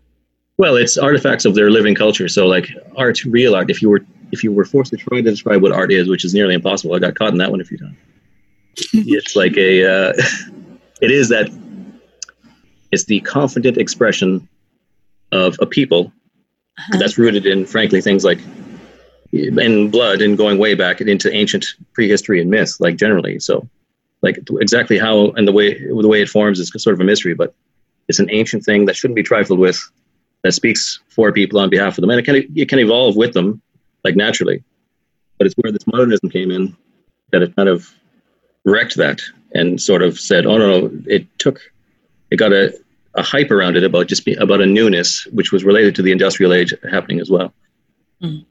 Well, 0.59 0.77
it's 0.77 0.99
artifacts 0.99 1.45
of 1.47 1.55
their 1.55 1.71
living 1.71 1.95
culture. 1.95 2.29
So, 2.29 2.47
like 2.47 2.69
art, 2.97 3.25
real 3.25 3.55
art. 3.55 3.71
If 3.71 3.81
you 3.81 3.89
were 3.89 4.05
if 4.33 4.45
you 4.45 4.53
were 4.53 4.65
forced 4.65 4.91
to 4.91 4.97
try 4.97 5.23
to 5.23 5.31
describe 5.31 5.63
what 5.63 5.73
art 5.73 5.91
is, 5.91 6.09
which 6.09 6.25
is 6.25 6.35
nearly 6.35 6.55
impossible, 6.55 6.95
I 6.95 6.99
got 6.99 7.15
caught 7.15 7.33
in 7.33 7.39
that 7.39 7.51
one 7.51 7.61
a 7.61 7.65
few 7.65 7.79
times. 7.79 7.97
It's 8.93 9.37
like 9.37 9.57
a, 9.57 9.85
uh, 9.85 10.13
it 11.01 11.11
is 11.11 11.29
that, 11.29 11.51
it's 12.93 13.05
the 13.05 13.21
confident 13.21 13.79
expression 13.79 14.49
of 15.33 15.57
a 15.61 15.67
people 15.67 16.13
uh-huh. 16.79 16.99
that's 16.99 17.19
rooted 17.19 17.47
in, 17.47 17.65
frankly, 17.67 18.01
things 18.01 18.25
like 18.25 18.41
in 19.33 19.91
blood 19.91 20.21
and 20.23 20.37
going 20.37 20.59
way 20.59 20.75
back 20.75 21.01
into 21.01 21.33
ancient 21.33 21.67
prehistory 21.93 22.41
and 22.41 22.51
myth, 22.51 22.77
like 22.81 22.97
generally. 22.97 23.39
So, 23.39 23.69
like 24.23 24.39
exactly 24.59 24.99
how 24.99 25.31
and 25.31 25.49
the 25.49 25.53
way 25.53 25.79
the 25.79 26.09
way 26.09 26.21
it 26.21 26.29
forms 26.29 26.59
is 26.59 26.71
sort 26.77 26.95
of 26.95 27.01
a 27.01 27.05
mystery, 27.05 27.35
but 27.35 27.55
it's 28.09 28.19
an 28.19 28.29
ancient 28.31 28.65
thing 28.65 28.85
that 28.87 28.97
shouldn't 28.97 29.17
be 29.17 29.23
trifled 29.23 29.59
with. 29.59 29.81
That 30.43 30.53
speaks 30.53 31.01
for 31.09 31.33
people 31.33 31.61
on 31.61 31.69
behalf 31.69 31.99
of 31.99 32.03
them, 32.03 32.11
and 32.11 32.19
it 32.19 32.25
can 32.25 32.37
it 32.57 32.69
can 32.69 32.79
evolve 32.79 33.17
with 33.17 33.35
them, 33.35 33.63
like 34.05 34.17
naturally. 34.17 34.65
But 35.39 35.47
it's 35.47 35.55
where 35.57 35.73
this 35.73 35.87
modernism 35.87 36.29
came 36.31 36.51
in 36.51 36.77
that 37.31 37.43
it 37.43 37.55
kind 37.57 37.69
of 37.69 37.95
wrecked 38.65 38.97
that 38.97 39.21
and 39.55 39.81
sort 39.81 40.03
of 40.03 40.19
said, 40.19 40.47
"Oh 40.47 40.59
no, 40.59 40.81
no!" 40.81 40.91
It 41.07 41.27
took, 41.39 41.61
it 42.31 42.37
got 42.37 42.53
a, 42.53 42.73
a 43.15 43.23
hype 43.23 43.51
around 43.51 43.77
it 43.77 43.85
about 43.85 44.07
just 44.07 44.25
be, 44.25 44.35
about 44.35 44.61
a 44.61 44.67
newness, 44.67 45.27
which 45.27 45.53
was 45.53 45.65
related 45.65 45.95
to 45.97 46.03
the 46.03 46.13
industrial 46.13 46.53
age 46.53 46.73
happening 46.91 47.21
as 47.21 47.31
well. 47.31 47.53
Mm. 48.23 48.45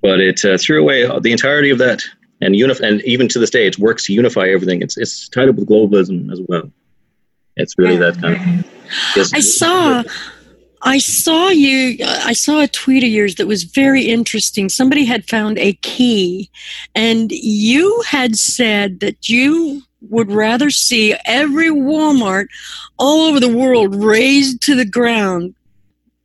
But 0.00 0.20
it 0.20 0.44
uh, 0.44 0.58
threw 0.58 0.80
away 0.80 1.06
the 1.20 1.32
entirety 1.32 1.70
of 1.70 1.78
that, 1.78 2.02
and 2.40 2.54
unif- 2.54 2.80
and 2.80 3.02
even 3.02 3.28
to 3.28 3.38
this 3.38 3.50
day, 3.50 3.66
it 3.66 3.78
works 3.78 4.06
to 4.06 4.12
unify 4.12 4.48
everything. 4.48 4.82
It's 4.82 4.96
it's 4.96 5.28
tied 5.28 5.48
up 5.48 5.56
with 5.56 5.68
globalism 5.68 6.32
as 6.32 6.40
well. 6.48 6.70
It's 7.56 7.76
really 7.76 7.96
that 7.96 8.20
kind 8.20 8.64
of. 9.16 9.32
I 9.34 9.40
saw. 9.40 10.04
I 10.82 10.98
saw 10.98 11.48
you. 11.48 11.96
I 12.04 12.32
saw 12.32 12.60
a 12.60 12.68
tweet 12.68 13.02
of 13.02 13.10
yours 13.10 13.34
that 13.36 13.46
was 13.46 13.64
very 13.64 14.02
interesting. 14.02 14.68
Somebody 14.68 15.04
had 15.04 15.28
found 15.28 15.58
a 15.58 15.72
key, 15.74 16.50
and 16.94 17.30
you 17.32 18.02
had 18.06 18.36
said 18.36 19.00
that 19.00 19.28
you 19.28 19.82
would 20.02 20.30
rather 20.30 20.70
see 20.70 21.16
every 21.24 21.70
Walmart 21.70 22.46
all 22.98 23.26
over 23.26 23.40
the 23.40 23.54
world 23.54 23.94
razed 23.94 24.62
to 24.62 24.74
the 24.74 24.84
ground 24.84 25.54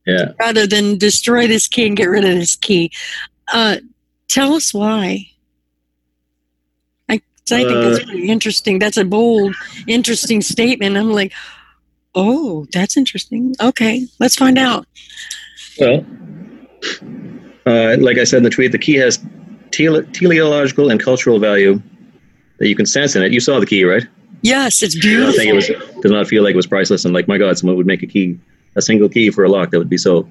yeah. 0.06 0.32
rather 0.38 0.66
than 0.66 0.98
destroy 0.98 1.46
this 1.46 1.66
key 1.66 1.86
and 1.86 1.96
get 1.96 2.08
rid 2.08 2.24
of 2.24 2.34
this 2.34 2.56
key. 2.56 2.92
Uh, 3.52 3.78
tell 4.28 4.54
us 4.54 4.72
why. 4.72 5.28
I, 7.08 7.14
I 7.14 7.18
think 7.46 7.70
uh, 7.70 7.80
that's 7.80 8.06
really 8.06 8.28
interesting. 8.28 8.78
That's 8.78 8.96
a 8.96 9.04
bold, 9.04 9.54
interesting 9.86 10.40
statement. 10.40 10.96
I'm 10.96 11.10
like, 11.10 11.32
Oh, 12.14 12.66
that's 12.72 12.96
interesting. 12.96 13.54
Okay, 13.60 14.06
let's 14.20 14.36
find 14.36 14.58
out. 14.58 14.86
Well, 15.78 16.04
uh, 17.66 17.96
like 17.98 18.18
I 18.18 18.24
said 18.24 18.38
in 18.38 18.42
the 18.44 18.50
tweet, 18.50 18.72
the 18.72 18.78
key 18.78 18.94
has 18.94 19.18
tele- 19.70 20.04
teleological 20.12 20.90
and 20.90 21.00
cultural 21.00 21.38
value 21.38 21.82
that 22.58 22.68
you 22.68 22.76
can 22.76 22.86
sense 22.86 23.16
in 23.16 23.22
it. 23.22 23.32
You 23.32 23.40
saw 23.40 23.58
the 23.58 23.66
key, 23.66 23.84
right? 23.84 24.06
Yes, 24.42 24.82
it's 24.82 24.98
beautiful. 24.98 25.34
I 25.34 25.36
think 25.36 25.50
it 25.50 25.54
was 25.54 26.02
does 26.02 26.12
not 26.12 26.26
feel 26.26 26.42
like 26.42 26.52
it 26.52 26.56
was 26.56 26.66
priceless. 26.66 27.04
And 27.04 27.14
like, 27.14 27.26
my 27.26 27.38
God, 27.38 27.58
someone 27.58 27.76
would 27.76 27.86
make 27.86 28.02
a 28.02 28.06
key, 28.06 28.38
a 28.76 28.82
single 28.82 29.08
key 29.08 29.30
for 29.30 29.42
a 29.42 29.48
lock 29.48 29.70
that 29.70 29.78
would 29.78 29.88
be 29.88 29.96
so 29.96 30.30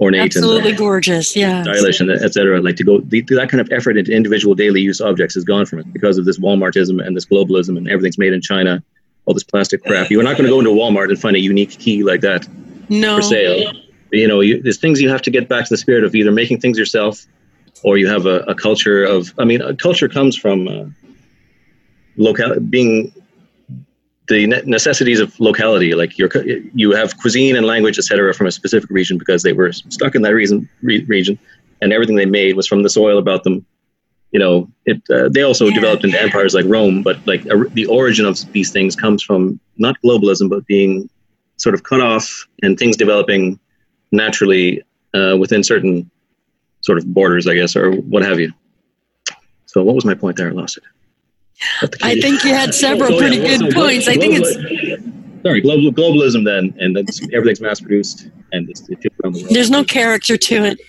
ornate 0.00 0.22
absolutely 0.22 0.70
and, 0.70 0.78
uh, 0.78 0.78
gorgeous, 0.78 1.36
yeah, 1.36 1.62
stylish, 1.62 2.00
and 2.00 2.10
etc. 2.10 2.62
Like 2.62 2.76
to 2.76 2.84
go 2.84 3.00
the, 3.00 3.20
that 3.22 3.48
kind 3.48 3.60
of 3.60 3.68
effort 3.72 3.96
into 3.96 4.12
individual 4.12 4.54
daily 4.54 4.80
use 4.80 5.00
objects 5.00 5.36
is 5.36 5.44
gone 5.44 5.66
from 5.66 5.80
it 5.80 5.92
because 5.92 6.16
of 6.16 6.24
this 6.24 6.38
Walmartism 6.38 7.04
and 7.04 7.16
this 7.16 7.26
globalism 7.26 7.76
and 7.76 7.88
everything's 7.88 8.18
made 8.18 8.32
in 8.32 8.40
China 8.40 8.82
all 9.26 9.34
this 9.34 9.44
plastic 9.44 9.82
crap. 9.84 10.10
You're 10.10 10.22
not 10.22 10.36
going 10.36 10.44
to 10.44 10.50
go 10.50 10.58
into 10.58 10.70
Walmart 10.70 11.08
and 11.08 11.20
find 11.20 11.36
a 11.36 11.40
unique 11.40 11.70
key 11.70 12.02
like 12.02 12.20
that 12.20 12.46
no. 12.88 13.16
for 13.16 13.22
sale. 13.22 13.72
You 14.12 14.28
know, 14.28 14.40
you, 14.40 14.62
there's 14.62 14.78
things 14.78 15.00
you 15.00 15.08
have 15.08 15.22
to 15.22 15.30
get 15.30 15.48
back 15.48 15.64
to 15.64 15.70
the 15.70 15.76
spirit 15.76 16.04
of 16.04 16.14
either 16.14 16.30
making 16.30 16.60
things 16.60 16.78
yourself, 16.78 17.26
or 17.82 17.96
you 17.98 18.06
have 18.06 18.26
a, 18.26 18.40
a 18.40 18.54
culture 18.54 19.02
of. 19.02 19.34
I 19.38 19.44
mean, 19.44 19.60
a 19.60 19.74
culture 19.74 20.08
comes 20.08 20.36
from 20.36 20.68
uh, 20.68 20.84
local 22.16 22.60
being 22.60 23.12
the 24.28 24.46
necessities 24.46 25.20
of 25.20 25.38
locality. 25.40 25.94
Like 25.94 26.18
you 26.18 26.28
you 26.74 26.92
have 26.92 27.18
cuisine 27.18 27.56
and 27.56 27.66
language, 27.66 27.98
etc., 27.98 28.32
from 28.34 28.46
a 28.46 28.52
specific 28.52 28.90
region 28.90 29.18
because 29.18 29.42
they 29.42 29.52
were 29.52 29.72
stuck 29.72 30.14
in 30.14 30.22
that 30.22 30.34
reason, 30.34 30.68
re- 30.82 31.04
region, 31.04 31.38
and 31.82 31.92
everything 31.92 32.16
they 32.16 32.26
made 32.26 32.56
was 32.56 32.68
from 32.68 32.82
the 32.82 32.90
soil 32.90 33.18
about 33.18 33.42
them 33.42 33.66
you 34.34 34.40
know, 34.40 34.68
it. 34.84 35.00
Uh, 35.08 35.28
they 35.30 35.42
also 35.42 35.66
yeah. 35.66 35.74
developed 35.74 36.04
into 36.04 36.20
empires 36.20 36.54
like 36.54 36.66
Rome, 36.66 37.02
but 37.02 37.24
like 37.24 37.46
uh, 37.46 37.64
the 37.72 37.86
origin 37.86 38.26
of 38.26 38.36
these 38.52 38.70
things 38.70 38.96
comes 38.96 39.22
from 39.22 39.60
not 39.78 39.96
globalism, 40.04 40.50
but 40.50 40.66
being 40.66 41.08
sort 41.56 41.74
of 41.74 41.84
cut 41.84 42.00
off 42.00 42.46
and 42.60 42.76
things 42.76 42.96
developing 42.96 43.60
naturally 44.10 44.82
uh, 45.14 45.36
within 45.38 45.62
certain 45.62 46.10
sort 46.80 46.98
of 46.98 47.06
borders, 47.14 47.46
I 47.46 47.54
guess, 47.54 47.76
or 47.76 47.92
what 47.92 48.22
have 48.24 48.40
you. 48.40 48.52
So, 49.66 49.84
what 49.84 49.94
was 49.94 50.04
my 50.04 50.14
point 50.14 50.36
there? 50.36 50.48
I 50.48 50.52
lost 50.52 50.78
it. 50.78 50.82
I 52.02 52.20
think 52.20 52.42
you 52.42 52.52
had 52.52 52.74
several 52.86 53.10
so, 53.10 53.18
pretty 53.18 53.36
yeah, 53.36 53.56
good 53.56 53.72
so 53.72 53.80
points. 53.80 54.06
Global, 54.06 54.18
I 54.18 54.26
think 54.26 54.34
it's 54.42 55.42
sorry, 55.42 55.60
global 55.60 55.92
globalism 55.92 56.44
then, 56.44 56.74
and 56.80 56.96
that's 56.96 57.22
everything's 57.32 57.60
mass 57.60 57.80
produced 57.80 58.28
and 58.54 58.68
it's, 58.68 58.88
it's 58.88 59.04
the. 59.04 59.48
There's 59.50 59.70
no 59.70 59.84
character 59.84 60.36
to 60.36 60.64
it. 60.64 60.80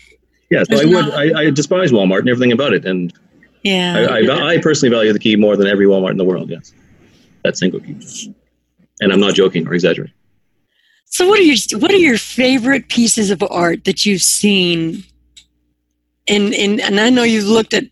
Yeah, 0.49 0.63
so 0.63 0.77
There's 0.77 0.81
I 0.81 0.85
would. 0.85 1.35
I, 1.35 1.41
I 1.41 1.49
despise 1.49 1.91
Walmart 1.91 2.19
and 2.19 2.29
everything 2.29 2.51
about 2.51 2.73
it, 2.73 2.85
and 2.85 3.13
yeah. 3.65 4.07
I, 4.09 4.19
I, 4.19 4.47
I, 4.53 4.61
personally 4.61 4.95
value 4.95 5.11
the 5.11 5.19
key 5.19 5.35
more 5.35 5.57
than 5.57 5.67
every 5.67 5.85
Walmart 5.85 6.11
in 6.11 6.17
the 6.17 6.23
world. 6.23 6.49
Yes, 6.49 6.73
that 7.43 7.57
single 7.57 7.79
key, 7.79 8.33
and 9.01 9.11
I'm 9.11 9.19
not 9.19 9.33
joking 9.33 9.67
or 9.67 9.73
exaggerating. 9.73 10.13
So, 11.05 11.27
what 11.27 11.39
are 11.39 11.43
your 11.43 11.55
what 11.79 11.91
are 11.91 11.97
your 11.97 12.17
favorite 12.17 12.89
pieces 12.89 13.31
of 13.31 13.43
art 13.49 13.85
that 13.85 14.05
you've 14.05 14.21
seen? 14.21 15.03
And, 16.27 16.55
and 16.55 16.81
and 16.81 16.99
I 16.99 17.09
know 17.09 17.23
you've 17.23 17.45
looked 17.45 17.73
at 17.73 17.85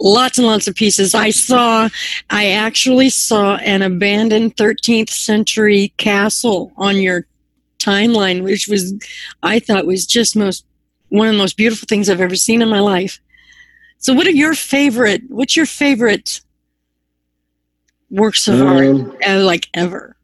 lots 0.00 0.38
and 0.38 0.46
lots 0.46 0.66
of 0.66 0.74
pieces. 0.74 1.14
I 1.14 1.30
saw, 1.30 1.88
I 2.30 2.50
actually 2.50 3.10
saw 3.10 3.56
an 3.56 3.82
abandoned 3.82 4.56
13th 4.56 5.10
century 5.10 5.94
castle 5.96 6.72
on 6.76 6.96
your 6.96 7.26
timeline, 7.78 8.42
which 8.42 8.66
was, 8.66 8.92
I 9.44 9.60
thought 9.60 9.86
was 9.86 10.04
just 10.04 10.34
most 10.34 10.66
one 11.10 11.28
of 11.28 11.34
the 11.34 11.38
most 11.38 11.56
beautiful 11.56 11.86
things 11.86 12.10
I've 12.10 12.20
ever 12.20 12.34
seen 12.34 12.60
in 12.60 12.68
my 12.68 12.80
life. 12.80 13.20
So, 13.98 14.14
what 14.14 14.26
are 14.26 14.30
your 14.30 14.54
favorite? 14.54 15.22
What's 15.28 15.56
your 15.56 15.66
favorite 15.66 16.40
works 18.10 18.46
of 18.48 18.60
um, 18.60 18.66
art, 18.66 19.22
uh, 19.26 19.44
like 19.44 19.68
ever? 19.74 20.16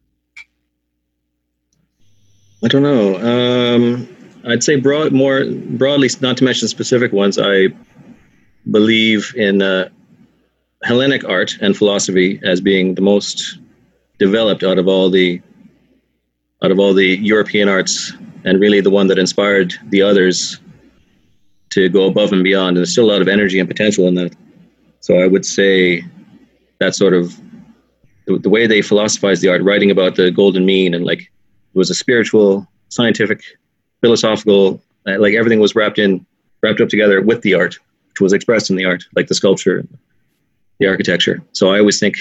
I 2.63 2.67
don't 2.67 2.83
know. 2.83 3.17
Um, 3.17 4.07
I'd 4.45 4.63
say 4.63 4.77
broad, 4.77 5.11
more 5.11 5.45
broadly, 5.45 6.09
not 6.21 6.37
to 6.37 6.43
mention 6.43 6.67
specific 6.67 7.11
ones. 7.11 7.37
I 7.37 7.67
believe 8.71 9.33
in 9.35 9.61
uh, 9.61 9.89
Hellenic 10.83 11.25
art 11.25 11.57
and 11.61 11.75
philosophy 11.75 12.39
as 12.43 12.61
being 12.61 12.95
the 12.95 13.01
most 13.01 13.57
developed 14.19 14.63
out 14.63 14.77
of 14.77 14.87
all 14.87 15.09
the 15.09 15.41
out 16.63 16.71
of 16.71 16.79
all 16.79 16.93
the 16.93 17.17
European 17.17 17.67
arts, 17.67 18.13
and 18.45 18.59
really 18.61 18.79
the 18.79 18.89
one 18.89 19.07
that 19.07 19.19
inspired 19.19 19.73
the 19.89 20.01
others 20.01 20.59
to 21.73 21.89
go 21.89 22.07
above 22.07 22.31
and 22.31 22.43
beyond. 22.43 22.69
And 22.69 22.77
there's 22.77 22.91
still 22.91 23.05
a 23.05 23.11
lot 23.13 23.21
of 23.21 23.27
energy 23.27 23.59
and 23.59 23.67
potential 23.67 24.07
in 24.07 24.15
that. 24.15 24.35
So 24.99 25.19
I 25.19 25.27
would 25.27 25.45
say 25.45 26.03
that 26.79 26.95
sort 26.95 27.13
of 27.13 27.35
the, 28.27 28.37
the 28.37 28.49
way 28.49 28.67
they 28.67 28.81
philosophized 28.81 29.41
the 29.41 29.49
art, 29.49 29.63
writing 29.63 29.91
about 29.91 30.15
the 30.15 30.31
golden 30.31 30.65
mean 30.65 30.93
and 30.93 31.03
like 31.03 31.21
it 31.21 31.77
was 31.77 31.89
a 31.89 31.95
spiritual, 31.95 32.67
scientific, 32.89 33.41
philosophical, 34.01 34.81
uh, 35.07 35.19
like 35.19 35.33
everything 35.33 35.59
was 35.59 35.75
wrapped 35.75 35.99
in, 35.99 36.25
wrapped 36.61 36.79
up 36.79 36.89
together 36.89 37.21
with 37.21 37.41
the 37.41 37.55
art, 37.55 37.77
which 38.09 38.21
was 38.21 38.33
expressed 38.33 38.69
in 38.69 38.75
the 38.75 38.85
art, 38.85 39.03
like 39.15 39.27
the 39.27 39.35
sculpture, 39.35 39.83
the 40.79 40.87
architecture. 40.87 41.41
So 41.53 41.73
I 41.73 41.79
always 41.79 41.99
think 41.99 42.15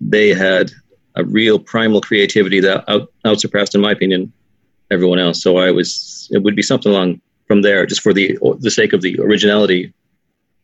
they 0.00 0.32
had 0.32 0.70
a 1.16 1.24
real 1.24 1.58
primal 1.58 2.00
creativity 2.00 2.60
that 2.60 2.88
out, 2.88 3.10
out 3.24 3.40
surpassed, 3.40 3.74
in 3.74 3.80
my 3.80 3.90
opinion, 3.90 4.32
everyone 4.90 5.18
else. 5.18 5.42
So 5.42 5.56
I 5.58 5.70
was, 5.72 6.28
it 6.30 6.42
would 6.42 6.54
be 6.54 6.62
something 6.62 6.92
along 6.92 7.20
from 7.46 7.62
there, 7.62 7.86
just 7.86 8.00
for 8.00 8.12
the 8.12 8.38
the 8.60 8.70
sake 8.70 8.92
of 8.92 9.02
the 9.02 9.18
originality 9.20 9.92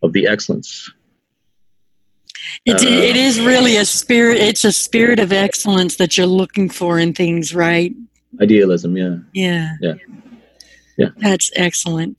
of 0.03 0.13
the 0.13 0.27
excellence. 0.27 0.91
Uh, 2.69 2.77
it 2.81 3.17
is 3.17 3.41
really 3.41 3.77
a 3.77 3.85
spirit. 3.85 4.39
It's 4.39 4.65
a 4.65 4.73
spirit 4.73 5.19
of 5.19 5.33
excellence 5.33 5.97
that 5.97 6.19
you're 6.19 6.27
looking 6.27 6.69
for 6.69 6.99
in 6.99 7.13
things, 7.13 7.55
right? 7.55 7.95
Idealism, 8.41 8.97
yeah. 8.97 9.17
Yeah. 9.33 9.77
Yeah. 9.81 9.95
Yeah. 10.97 11.09
That's 11.19 11.51
excellent. 11.57 12.19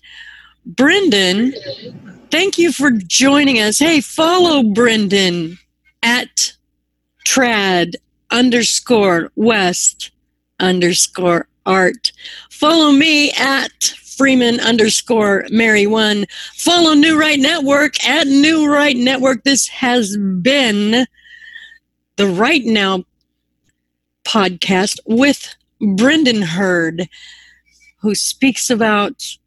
Brendan, 0.65 1.53
thank 2.31 2.57
you 2.57 2.71
for 2.71 2.91
joining 2.91 3.59
us. 3.59 3.79
Hey, 3.79 4.01
follow 4.01 4.63
Brendan 4.63 5.59
at 6.01 6.53
trad 7.25 7.95
underscore 8.31 9.31
west 9.35 10.11
underscore 10.59 11.47
art. 11.65 12.11
Follow 12.49 12.91
me 12.91 13.31
at 13.33 13.93
Freeman 14.17 14.59
underscore 14.59 15.45
Mary 15.49 15.87
One. 15.87 16.25
Follow 16.55 16.93
New 16.93 17.19
Right 17.19 17.39
Network 17.39 18.03
at 18.07 18.27
New 18.27 18.71
Right 18.71 18.95
Network. 18.95 19.43
This 19.43 19.67
has 19.67 20.17
been 20.17 21.05
the 22.15 22.27
Right 22.27 22.63
Now 22.63 23.03
podcast 24.25 24.99
with 25.05 25.55
Brendan 25.95 26.41
Heard, 26.41 27.09
who 27.97 28.15
speaks 28.15 28.69
about 28.69 29.37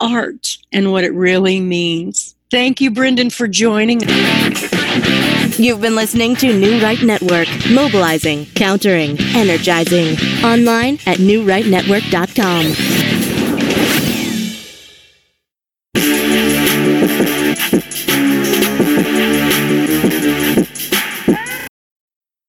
art 0.00 0.58
and 0.72 0.92
what 0.92 1.04
it 1.04 1.12
really 1.12 1.60
means. 1.60 2.34
Thank 2.50 2.80
you, 2.80 2.90
Brendan, 2.90 3.30
for 3.30 3.48
joining. 3.48 4.00
You've 5.56 5.80
been 5.80 5.96
listening 5.96 6.36
to 6.36 6.56
New 6.56 6.80
Right 6.80 7.02
Network, 7.02 7.48
mobilizing, 7.70 8.46
countering, 8.54 9.16
energizing. 9.34 10.16
Online 10.44 10.94
at 11.06 11.18
newrightnetwork.com. 11.18 13.13